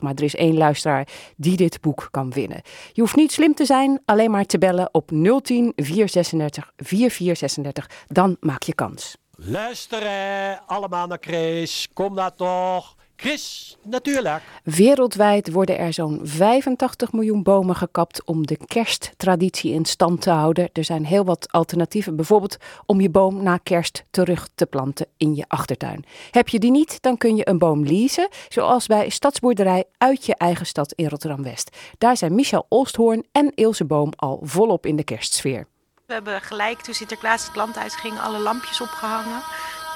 maar 0.00 0.14
er 0.14 0.22
is 0.22 0.36
één 0.36 0.56
luisteraar 0.56 1.08
die 1.36 1.56
dit 1.56 1.80
boek 1.80 2.08
kan 2.10 2.30
winnen. 2.30 2.62
Je 2.92 3.00
hoeft 3.00 3.16
niet 3.16 3.32
slim 3.32 3.54
te 3.54 3.64
zijn, 3.64 3.74
alleen 4.04 4.30
maar 4.30 4.44
te 4.44 4.58
bellen 4.58 4.88
op 4.92 5.08
010 5.42 5.72
436 5.76 6.72
4436. 6.76 7.90
Dan 8.06 8.36
maak 8.40 8.62
je 8.62 8.74
kans. 8.74 9.16
Luisteren 9.30 10.60
allemaal 10.66 11.06
naar 11.06 11.18
Chris. 11.20 11.88
Kom 11.92 12.14
daar 12.14 12.34
toch. 12.34 12.95
Chris, 13.16 13.76
natuurlijk. 13.82 14.42
Wereldwijd 14.62 15.52
worden 15.52 15.78
er 15.78 15.92
zo'n 15.92 16.20
85 16.22 17.12
miljoen 17.12 17.42
bomen 17.42 17.76
gekapt 17.76 18.24
om 18.24 18.46
de 18.46 18.58
kersttraditie 18.66 19.72
in 19.72 19.84
stand 19.84 20.20
te 20.20 20.30
houden. 20.30 20.68
Er 20.72 20.84
zijn 20.84 21.04
heel 21.04 21.24
wat 21.24 21.52
alternatieven, 21.52 22.16
bijvoorbeeld 22.16 22.56
om 22.86 23.00
je 23.00 23.10
boom 23.10 23.42
na 23.42 23.56
kerst 23.56 24.04
terug 24.10 24.48
te 24.54 24.66
planten 24.66 25.06
in 25.16 25.34
je 25.34 25.44
achtertuin. 25.48 26.04
Heb 26.30 26.48
je 26.48 26.58
die 26.58 26.70
niet, 26.70 27.02
dan 27.02 27.16
kun 27.16 27.36
je 27.36 27.48
een 27.48 27.58
boom 27.58 27.84
leasen, 27.84 28.28
zoals 28.48 28.86
bij 28.86 29.08
Stadsboerderij 29.08 29.84
uit 29.98 30.26
je 30.26 30.34
eigen 30.34 30.66
stad 30.66 30.92
in 30.92 31.08
Rotterdam-West. 31.08 31.76
Daar 31.98 32.16
zijn 32.16 32.34
Michel 32.34 32.66
Olsthoorn 32.68 33.24
en 33.32 33.52
Ilse 33.54 33.84
Boom 33.84 34.12
al 34.16 34.40
volop 34.42 34.86
in 34.86 34.96
de 34.96 35.04
kerstsfeer. 35.04 35.66
We 36.06 36.12
hebben 36.12 36.40
gelijk 36.40 36.80
toen 36.80 36.94
Sinterklaas 36.94 37.46
het 37.46 37.56
land 37.56 37.76
uitging 37.76 38.18
alle 38.20 38.38
lampjes 38.38 38.80
opgehangen. 38.80 39.42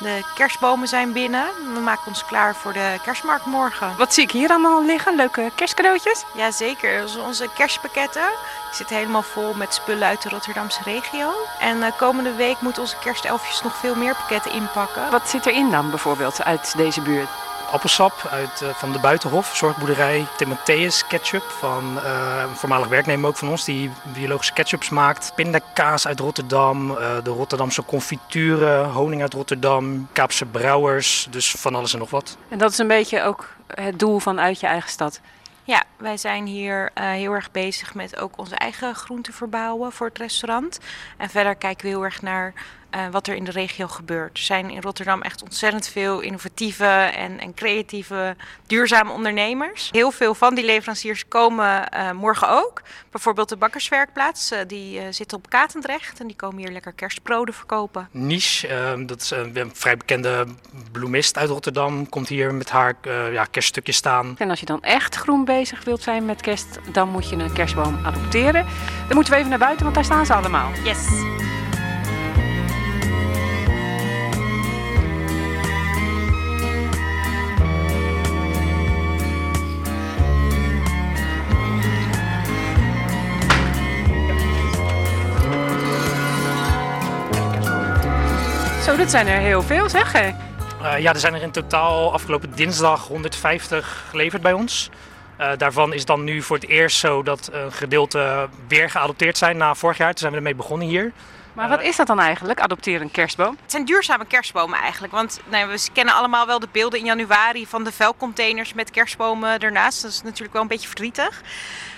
De 0.00 0.24
kerstbomen 0.34 0.88
zijn 0.88 1.12
binnen. 1.12 1.46
We 1.74 1.80
maken 1.80 2.06
ons 2.06 2.24
klaar 2.24 2.54
voor 2.54 2.72
de 2.72 2.98
kerstmarkt 3.02 3.46
morgen. 3.46 3.96
Wat 3.96 4.14
zie 4.14 4.22
ik 4.22 4.30
hier 4.30 4.48
allemaal 4.48 4.84
liggen? 4.84 5.16
Leuke 5.16 5.50
kerstcadeautjes? 5.54 6.24
Jazeker, 6.34 7.20
onze 7.26 7.48
kerstpakketten. 7.54 8.28
Die 8.66 8.74
zitten 8.74 8.96
helemaal 8.96 9.22
vol 9.22 9.54
met 9.54 9.74
spullen 9.74 10.08
uit 10.08 10.22
de 10.22 10.28
Rotterdamse 10.28 10.82
regio. 10.82 11.32
En 11.58 11.82
eh, 11.82 11.92
komende 11.96 12.34
week 12.34 12.60
moeten 12.60 12.82
onze 12.82 12.96
kerstelfjes 12.98 13.62
nog 13.62 13.76
veel 13.76 13.94
meer 13.94 14.14
pakketten 14.14 14.52
inpakken. 14.52 15.10
Wat 15.10 15.28
zit 15.28 15.46
erin 15.46 15.70
dan 15.70 15.90
bijvoorbeeld 15.90 16.44
uit 16.44 16.76
deze 16.76 17.00
buurt? 17.00 17.28
Appelsap 17.70 18.28
uit, 18.30 18.62
eh, 18.62 18.68
van 18.68 18.92
de 18.92 18.98
Buitenhof, 18.98 19.56
zorgboerderij. 19.56 20.26
Tim 20.36 20.48
Matthäus 20.48 21.06
ketchup 21.08 21.42
van 21.42 21.98
eh, 22.04 22.42
een 22.48 22.56
voormalig 22.56 22.88
werknemer 22.88 23.28
ook 23.28 23.36
van 23.36 23.48
ons 23.48 23.64
die 23.64 23.90
biologische 24.14 24.52
ketchups 24.52 24.88
maakt. 24.88 25.32
Pindakaas 25.34 26.06
uit 26.06 26.20
Rotterdam, 26.20 26.90
eh, 26.90 26.96
de 27.22 27.30
Rotterdamse 27.30 27.84
confituren, 27.84 28.90
honing 28.90 29.22
uit 29.22 29.34
Rotterdam, 29.34 30.08
Kaapse 30.12 30.46
brouwers, 30.46 31.26
dus 31.30 31.50
van 31.50 31.74
alles 31.74 31.92
en 31.92 31.98
nog 31.98 32.10
wat. 32.10 32.36
En 32.48 32.58
dat 32.58 32.70
is 32.70 32.78
een 32.78 32.88
beetje 32.88 33.22
ook 33.22 33.48
het 33.66 33.98
doel 33.98 34.18
van 34.18 34.40
uit 34.40 34.60
je 34.60 34.66
eigen 34.66 34.90
stad. 34.90 35.20
Ja, 35.64 35.82
wij 35.96 36.16
zijn 36.16 36.46
hier 36.46 36.90
eh, 36.94 37.10
heel 37.10 37.32
erg 37.32 37.50
bezig 37.50 37.94
met 37.94 38.16
ook 38.16 38.38
onze 38.38 38.54
eigen 38.54 38.94
groenten 38.94 39.32
verbouwen 39.32 39.92
voor 39.92 40.06
het 40.06 40.18
restaurant. 40.18 40.78
En 41.16 41.30
verder 41.30 41.54
kijken 41.54 41.84
we 41.84 41.90
heel 41.90 42.04
erg 42.04 42.22
naar 42.22 42.52
eh, 42.90 43.06
wat 43.10 43.26
er 43.26 43.34
in 43.34 43.44
de 43.44 43.50
regio 43.50 43.88
gebeurt. 43.88 44.38
Er 44.38 44.44
zijn 44.44 44.70
in 44.70 44.80
Rotterdam 44.80 45.22
echt 45.22 45.42
ontzettend 45.42 45.88
veel 45.88 46.20
innovatieve 46.20 46.84
en, 47.16 47.40
en 47.40 47.54
creatieve, 47.54 48.36
duurzame 48.66 49.12
ondernemers. 49.12 49.88
Heel 49.92 50.10
veel 50.10 50.34
van 50.34 50.54
die 50.54 50.64
leveranciers 50.64 51.28
komen 51.28 51.88
eh, 51.88 52.10
morgen 52.10 52.48
ook. 52.48 52.82
Bijvoorbeeld 53.10 53.48
de 53.48 53.56
Bakkerswerkplaats, 53.56 54.50
eh, 54.50 54.58
die 54.66 55.00
eh, 55.00 55.06
zit 55.10 55.32
op 55.32 55.48
Katendrecht 55.48 56.20
en 56.20 56.26
die 56.26 56.36
komen 56.36 56.58
hier 56.58 56.72
lekker 56.72 56.92
kerstbroden 56.92 57.54
verkopen. 57.54 58.08
Niche, 58.10 58.68
eh, 58.68 58.92
dat 59.06 59.20
is 59.20 59.30
een, 59.30 59.56
een 59.56 59.70
vrij 59.74 59.96
bekende 59.96 60.46
bloemist 60.92 61.38
uit 61.38 61.48
Rotterdam, 61.48 62.08
komt 62.08 62.28
hier 62.28 62.54
met 62.54 62.70
haar 62.70 62.94
ja, 63.32 63.44
kerststukjes 63.44 63.96
staan. 63.96 64.34
En 64.38 64.50
als 64.50 64.60
je 64.60 64.66
dan 64.66 64.82
echt 64.82 65.14
groen 65.14 65.44
bezig 65.44 65.84
wilt 65.84 66.02
zijn 66.02 66.24
met 66.24 66.40
kerst, 66.40 66.78
dan 66.92 67.08
moet 67.08 67.28
je 67.28 67.36
een 67.36 67.52
kerstboom 67.52 67.98
adopteren. 68.04 68.66
Dan 69.06 69.14
moeten 69.14 69.32
we 69.32 69.38
even 69.38 69.50
naar 69.50 69.58
buiten, 69.58 69.82
want 69.82 69.94
daar 69.94 70.04
staan 70.04 70.26
ze 70.26 70.34
allemaal. 70.34 70.70
Yes! 70.84 71.08
Dit 89.10 89.18
zijn 89.18 89.34
er 89.34 89.40
heel 89.40 89.62
veel, 89.62 89.88
zeg. 89.88 90.12
hè? 90.12 90.30
Eh, 90.82 90.98
ja, 90.98 91.12
er 91.12 91.18
zijn 91.20 91.34
er 91.34 91.42
in 91.42 91.50
totaal 91.50 92.12
afgelopen 92.12 92.54
dinsdag 92.54 93.06
150 93.06 94.06
geleverd 94.08 94.42
bij 94.42 94.52
ons. 94.52 94.90
Eh, 95.36 95.50
daarvan 95.56 95.92
is 95.92 96.04
dan 96.04 96.24
nu 96.24 96.42
voor 96.42 96.56
het 96.56 96.68
eerst 96.68 96.98
zo 96.98 97.22
dat 97.22 97.48
een 97.52 97.72
gedeelte 97.72 98.48
weer 98.68 98.90
geadopteerd 98.90 99.38
zijn 99.38 99.56
na 99.56 99.74
vorig 99.74 99.96
jaar. 99.96 100.08
Toen 100.08 100.18
zijn 100.18 100.30
we 100.30 100.36
ermee 100.36 100.54
begonnen 100.54 100.88
hier. 100.88 101.12
Maar 101.52 101.68
wat 101.68 101.82
is 101.82 101.96
dat 101.96 102.06
dan 102.06 102.20
eigenlijk, 102.20 102.60
adopteren 102.60 103.00
een 103.00 103.10
kerstboom? 103.10 103.56
Het 103.62 103.70
zijn 103.70 103.84
duurzame 103.84 104.24
kerstbomen 104.24 104.78
eigenlijk. 104.78 105.12
Want 105.12 105.40
nou, 105.48 105.68
we 105.68 105.88
kennen 105.92 106.14
allemaal 106.14 106.46
wel 106.46 106.58
de 106.58 106.68
beelden 106.72 106.98
in 106.98 107.04
januari 107.04 107.66
van 107.66 107.84
de 107.84 107.92
vuilcontainers 107.92 108.74
met 108.74 108.90
kerstbomen 108.90 109.58
ernaast. 109.58 110.02
Dat 110.02 110.10
is 110.10 110.22
natuurlijk 110.22 110.52
wel 110.52 110.62
een 110.62 110.68
beetje 110.68 110.88
verdrietig. 110.88 111.42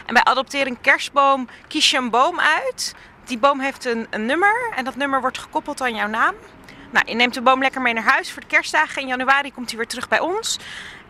En 0.06 0.14
bij 0.14 0.24
adopteren 0.24 0.66
een 0.66 0.80
kerstboom 0.80 1.48
kies 1.68 1.90
je 1.90 1.96
een 1.96 2.10
boom 2.10 2.40
uit. 2.40 2.94
Die 3.24 3.38
boom 3.38 3.60
heeft 3.60 3.84
een, 3.84 4.06
een 4.10 4.26
nummer 4.26 4.72
en 4.76 4.84
dat 4.84 4.96
nummer 4.96 5.20
wordt 5.20 5.38
gekoppeld 5.38 5.80
aan 5.80 5.94
jouw 5.94 6.08
naam. 6.08 6.34
Nou, 6.92 7.06
je 7.08 7.14
neemt 7.14 7.34
de 7.34 7.42
boom 7.42 7.60
lekker 7.62 7.80
mee 7.80 7.94
naar 7.94 8.04
huis 8.04 8.32
voor 8.32 8.40
de 8.40 8.48
kerstdagen. 8.48 9.02
In 9.02 9.08
januari 9.08 9.52
komt 9.52 9.68
hij 9.68 9.78
weer 9.78 9.86
terug 9.86 10.08
bij 10.08 10.20
ons. 10.20 10.58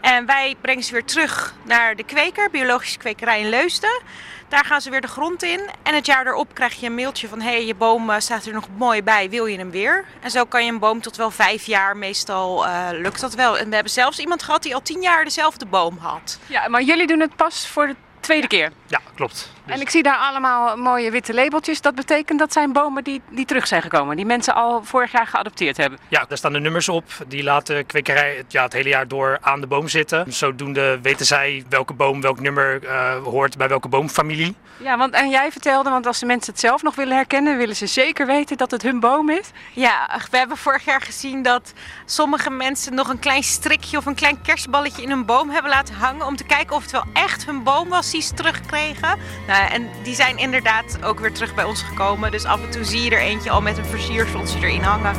En 0.01 0.27
wij 0.27 0.57
brengen 0.61 0.83
ze 0.83 0.93
weer 0.93 1.05
terug 1.05 1.55
naar 1.63 1.97
de 1.97 2.05
kweker, 2.05 2.51
biologische 2.51 2.99
kwekerij 2.99 3.41
in 3.41 3.49
Leusden. 3.49 4.01
Daar 4.49 4.65
gaan 4.65 4.81
ze 4.81 4.91
weer 4.91 5.01
de 5.01 5.09
grond 5.09 5.43
in. 5.43 5.61
En 5.83 5.95
het 5.95 6.07
jaar 6.07 6.27
erop 6.27 6.55
krijg 6.55 6.81
je 6.81 6.87
een 6.87 6.95
mailtje 6.95 7.29
van... 7.29 7.41
hé, 7.41 7.51
hey, 7.51 7.67
je 7.67 7.75
boom 7.75 8.11
eh, 8.11 8.19
staat 8.19 8.47
er 8.47 8.53
nog 8.53 8.69
mooi 8.77 9.03
bij, 9.03 9.31
wil 9.31 9.47
je 9.47 9.59
hem 9.59 9.71
weer? 9.71 10.05
En 10.21 10.31
zo 10.31 10.45
kan 10.45 10.65
je 10.65 10.73
een 10.73 10.79
boom 10.79 11.01
tot 11.01 11.17
wel 11.17 11.31
vijf 11.31 11.65
jaar, 11.65 11.97
meestal 11.97 12.67
eh, 12.67 12.89
lukt 12.91 13.21
dat 13.21 13.35
wel. 13.35 13.59
En 13.59 13.69
we 13.69 13.75
hebben 13.75 13.93
zelfs 13.93 14.19
iemand 14.19 14.43
gehad 14.43 14.63
die 14.63 14.75
al 14.75 14.83
tien 14.83 15.03
jaar 15.03 15.25
dezelfde 15.25 15.67
boom 15.67 15.99
had. 15.99 16.39
Ja, 16.47 16.69
maar 16.69 16.83
jullie 16.83 17.07
doen 17.07 17.21
het 17.21 17.37
pas 17.37 17.67
voor 17.67 17.87
de 17.87 17.97
tweede 18.21 18.47
keer. 18.47 18.73
Ja, 18.87 19.01
klopt. 19.15 19.53
En 19.67 19.81
ik 19.81 19.91
zie 19.91 20.03
daar 20.03 20.17
allemaal 20.17 20.77
mooie 20.77 21.11
witte 21.11 21.35
labeltjes. 21.35 21.81
Dat 21.81 21.95
betekent 21.95 22.39
dat 22.39 22.53
zijn 22.53 22.73
bomen 22.73 23.05
die, 23.05 23.21
die 23.31 23.45
terug 23.45 23.67
zijn 23.67 23.83
gekomen. 23.83 24.17
Die 24.17 24.27
mensen 24.27 24.55
al 24.55 24.85
vorig 24.85 25.13
jaar 25.13 25.27
geadopteerd 25.27 25.77
hebben. 25.77 25.99
Ja, 26.09 26.25
daar 26.29 26.39
staan 26.39 26.53
de 26.53 26.61
nummers 26.61 26.89
op. 26.89 27.05
Die 27.27 27.43
laten 27.43 27.77
de 27.77 27.85
kwekerij 27.85 28.37
het, 28.37 28.53
ja, 28.53 28.63
het 28.63 28.73
hele 28.73 28.89
jaar 28.89 29.09
door 29.09 29.39
aan 29.41 29.61
de 29.61 29.67
boom 29.67 29.89
zitten. 29.89 30.33
Zodoende 30.33 30.99
weten 31.03 31.27
zij 31.27 31.65
welke 31.69 31.93
boom, 31.93 32.21
welk 32.21 32.41
nummer 32.41 32.85
eh, 32.85 33.23
hoort 33.23 33.57
bij 33.57 33.69
welke 33.69 33.89
boomfamilie. 33.89 34.57
Ja, 34.77 34.99
want 34.99 35.15
en 35.15 35.31
jij 35.31 35.51
vertelde, 35.53 35.91
want 35.91 36.07
als 36.07 36.19
de 36.19 36.27
mensen 36.27 36.53
het 36.53 36.61
zelf 36.61 36.83
nog 36.83 36.95
willen 36.95 37.17
herkennen, 37.17 37.57
willen 37.57 37.77
ze 37.77 37.87
zeker 37.87 38.27
weten 38.27 38.57
dat 38.57 38.71
het 38.71 38.83
hun 38.83 39.01
boom 39.01 39.31
is. 39.31 39.51
Ja, 39.73 40.21
we 40.31 40.37
hebben 40.37 40.57
vorig 40.57 40.85
jaar 40.85 41.01
gezien 41.01 41.43
dat 41.43 41.73
sommige 42.05 42.51
mensen 42.51 42.95
nog 42.95 43.09
een 43.09 43.19
klein 43.19 43.43
strikje 43.43 43.97
of 43.97 44.07
een 44.07 44.15
klein 44.15 44.43
kerstballetje 44.43 45.03
in 45.03 45.11
hun 45.11 45.25
boom 45.25 45.51
hebben 45.51 45.71
laten 45.71 45.95
hangen. 45.95 46.27
Om 46.27 46.37
te 46.37 46.45
kijken 46.45 46.77
of 46.77 46.83
het 46.83 46.91
wel 46.91 47.05
echt 47.13 47.47
hun 47.47 47.63
boom 47.63 47.89
was 47.89 48.11
die 48.11 48.23
ze 48.23 48.35
terugkregen. 48.35 49.19
Nou, 49.47 49.52
en 49.53 49.89
die 50.03 50.15
zijn 50.15 50.39
inderdaad 50.39 50.99
ook 51.05 51.21
weer 51.21 51.33
terug 51.33 51.55
bij 51.55 51.65
ons 51.65 51.83
gekomen. 51.83 52.31
Dus 52.31 52.45
af 52.45 52.63
en 52.63 52.71
toe 52.71 52.85
zie 52.85 53.03
je 53.03 53.11
er 53.11 53.21
eentje 53.21 53.51
al 53.51 53.61
met 53.61 53.79
een 53.79 53.85
versierseltje 53.85 54.59
erin 54.59 54.83
hangen. 54.83 55.15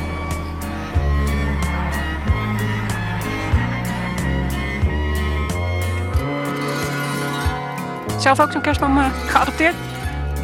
Zelf 8.19 8.39
ook 8.39 8.51
zo'n 8.51 8.61
kerstboom 8.61 8.97
eh, 8.97 9.05
geadopteerd? 9.27 9.92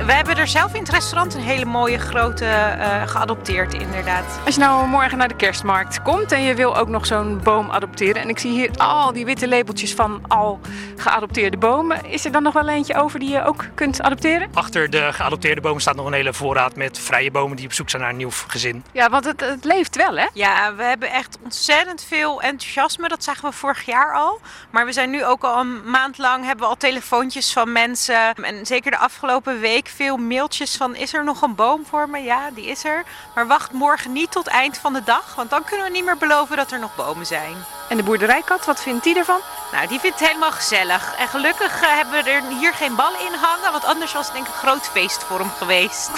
We 0.05 0.13
hebben 0.15 0.37
er 0.37 0.47
zelf 0.47 0.73
in 0.73 0.79
het 0.79 0.89
restaurant 0.89 1.33
een 1.33 1.41
hele 1.41 1.65
mooie 1.65 1.99
grote 1.99 2.45
eh, 2.45 3.07
geadopteerd, 3.07 3.73
inderdaad. 3.73 4.39
Als 4.45 4.55
je 4.55 4.61
nou 4.61 4.87
morgen 4.87 5.17
naar 5.17 5.27
de 5.27 5.35
kerstmarkt 5.35 6.01
komt 6.01 6.31
en 6.31 6.41
je 6.41 6.55
wil 6.55 6.77
ook 6.77 6.87
nog 6.87 7.05
zo'n 7.05 7.39
boom 7.43 7.71
adopteren. 7.71 8.21
En 8.21 8.29
ik 8.29 8.39
zie 8.39 8.51
hier 8.51 8.69
al 8.77 9.13
die 9.13 9.25
witte 9.25 9.47
labeltjes 9.47 9.93
van 9.93 10.21
al 10.27 10.59
geadopteerde 10.95 11.57
bomen. 11.57 12.05
Is 12.05 12.25
er 12.25 12.31
dan 12.31 12.43
nog 12.43 12.53
wel 12.53 12.67
eentje 12.67 12.95
over 12.95 13.19
die 13.19 13.29
je 13.29 13.43
ook 13.43 13.65
kunt 13.75 14.01
adopteren? 14.01 14.49
Achter 14.53 14.89
de 14.89 15.13
geadopteerde 15.13 15.61
bomen 15.61 15.81
staat 15.81 15.95
nog 15.95 16.05
een 16.05 16.13
hele 16.13 16.33
voorraad 16.33 16.75
met 16.75 16.99
vrije 16.99 17.31
bomen 17.31 17.57
die 17.57 17.65
op 17.65 17.73
zoek 17.73 17.89
zijn 17.89 18.01
naar 18.01 18.11
een 18.11 18.17
nieuw 18.17 18.31
gezin. 18.47 18.83
Ja, 18.91 19.09
want 19.09 19.25
het, 19.25 19.41
het 19.41 19.63
leeft 19.63 19.95
wel, 19.95 20.17
hè? 20.17 20.27
Ja, 20.33 20.75
we 20.75 20.83
hebben 20.83 21.11
echt 21.11 21.37
ontzettend 21.43 22.03
veel 22.03 22.41
enthousiasme. 22.41 23.07
Dat 23.07 23.23
zagen 23.23 23.49
we 23.49 23.55
vorig 23.55 23.85
jaar 23.85 24.13
al. 24.13 24.39
Maar 24.69 24.85
we 24.85 24.91
zijn 24.91 25.09
nu 25.09 25.25
ook 25.25 25.43
al 25.43 25.59
een 25.59 25.89
maand 25.89 26.17
lang 26.17 26.45
hebben 26.45 26.63
we 26.63 26.71
al 26.71 26.77
telefoontjes 26.77 27.53
van 27.53 27.71
mensen. 27.71 28.35
En 28.35 28.65
zeker 28.65 28.91
de 28.91 28.97
afgelopen 28.97 29.59
week 29.59 29.87
veel 29.89 30.17
mailtjes 30.17 30.77
van 30.77 30.95
is 30.95 31.13
er 31.13 31.23
nog 31.23 31.41
een 31.41 31.55
boom 31.55 31.85
voor 31.85 32.09
me? 32.09 32.19
Ja, 32.19 32.49
die 32.51 32.65
is 32.65 32.83
er. 32.83 33.03
Maar 33.35 33.47
wacht 33.47 33.71
morgen 33.71 34.11
niet 34.11 34.31
tot 34.31 34.47
eind 34.47 34.77
van 34.77 34.93
de 34.93 35.03
dag, 35.03 35.35
want 35.35 35.49
dan 35.49 35.63
kunnen 35.63 35.85
we 35.85 35.91
niet 35.91 36.05
meer 36.05 36.17
beloven 36.17 36.57
dat 36.57 36.71
er 36.71 36.79
nog 36.79 36.95
bomen 36.95 37.25
zijn. 37.25 37.55
En 37.89 37.97
de 37.97 38.03
boerderijkat, 38.03 38.65
wat 38.65 38.81
vindt 38.81 39.03
die 39.03 39.17
ervan? 39.17 39.39
Nou, 39.71 39.87
die 39.87 39.99
vindt 39.99 40.19
het 40.19 40.27
helemaal 40.27 40.51
gezellig. 40.51 41.15
En 41.17 41.27
gelukkig 41.27 41.81
eh, 41.81 41.95
hebben 41.95 42.23
we 42.23 42.29
er 42.29 42.43
hier 42.59 42.73
geen 42.73 42.95
ballen 42.95 43.19
in 43.19 43.33
hangen, 43.33 43.71
want 43.71 43.85
anders 43.85 44.13
was 44.13 44.25
het 44.25 44.35
denk 44.35 44.47
ik 44.47 44.53
een 44.53 44.59
groot 44.59 44.87
feest 44.87 45.23
voor 45.23 45.39
hem 45.39 45.51
geweest. 45.51 46.09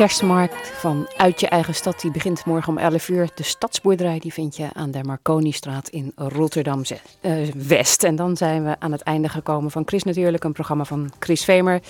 Kerstmarkt 0.00 0.68
van 0.68 1.08
Uit 1.16 1.40
je 1.40 1.48
eigen 1.48 1.74
stad 1.74 2.00
die 2.00 2.10
begint 2.10 2.44
morgen 2.44 2.72
om 2.72 2.78
11 2.78 3.08
uur. 3.08 3.28
De 3.34 3.42
stadsboerderij 3.42 4.18
die 4.18 4.32
vind 4.32 4.56
je 4.56 4.68
aan 4.72 4.90
de 4.90 5.04
Marconistraat 5.04 5.88
in 5.88 6.12
Rotterdam 6.16 6.82
eh, 7.20 7.32
West. 7.54 8.02
En 8.02 8.16
dan 8.16 8.36
zijn 8.36 8.64
we 8.64 8.76
aan 8.78 8.92
het 8.92 9.00
einde 9.00 9.28
gekomen 9.28 9.70
van 9.70 9.82
Chris 9.86 10.02
natuurlijk. 10.02 10.44
Een 10.44 10.52
programma 10.52 10.84
van 10.84 11.10
Chris 11.18 11.44
Vemer, 11.44 11.80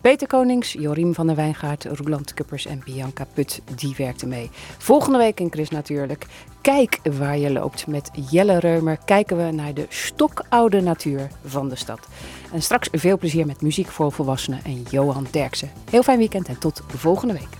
Peter 0.00 0.26
Konings, 0.26 0.72
Jorien 0.72 1.14
van 1.14 1.26
der 1.26 1.36
Wijngaard, 1.36 1.84
Roeland 1.84 2.34
Kuppers 2.34 2.66
en 2.66 2.82
Bianca 2.84 3.26
Put. 3.34 3.60
Die 3.74 3.94
werkten 3.96 4.28
mee. 4.28 4.50
Volgende 4.78 5.18
week 5.18 5.40
in 5.40 5.50
Chris 5.50 5.70
natuurlijk. 5.70 6.26
Kijk 6.60 6.98
waar 7.18 7.38
je 7.38 7.52
loopt. 7.52 7.86
Met 7.86 8.10
Jelle 8.30 8.58
Reumer 8.58 8.98
kijken 9.04 9.36
we 9.36 9.52
naar 9.52 9.74
de 9.74 9.86
stokoude 9.88 10.80
natuur 10.80 11.28
van 11.44 11.68
de 11.68 11.76
stad. 11.76 12.08
En 12.52 12.62
straks 12.62 12.88
veel 12.92 13.18
plezier 13.18 13.46
met 13.46 13.62
muziek 13.62 13.88
voor 13.88 14.12
volwassenen 14.12 14.64
en 14.64 14.82
Johan 14.90 15.26
Derksen. 15.30 15.70
Heel 15.90 16.02
fijn 16.02 16.18
weekend 16.18 16.48
en 16.48 16.58
tot 16.58 16.82
volgende 16.86 17.34
week. 17.34 17.59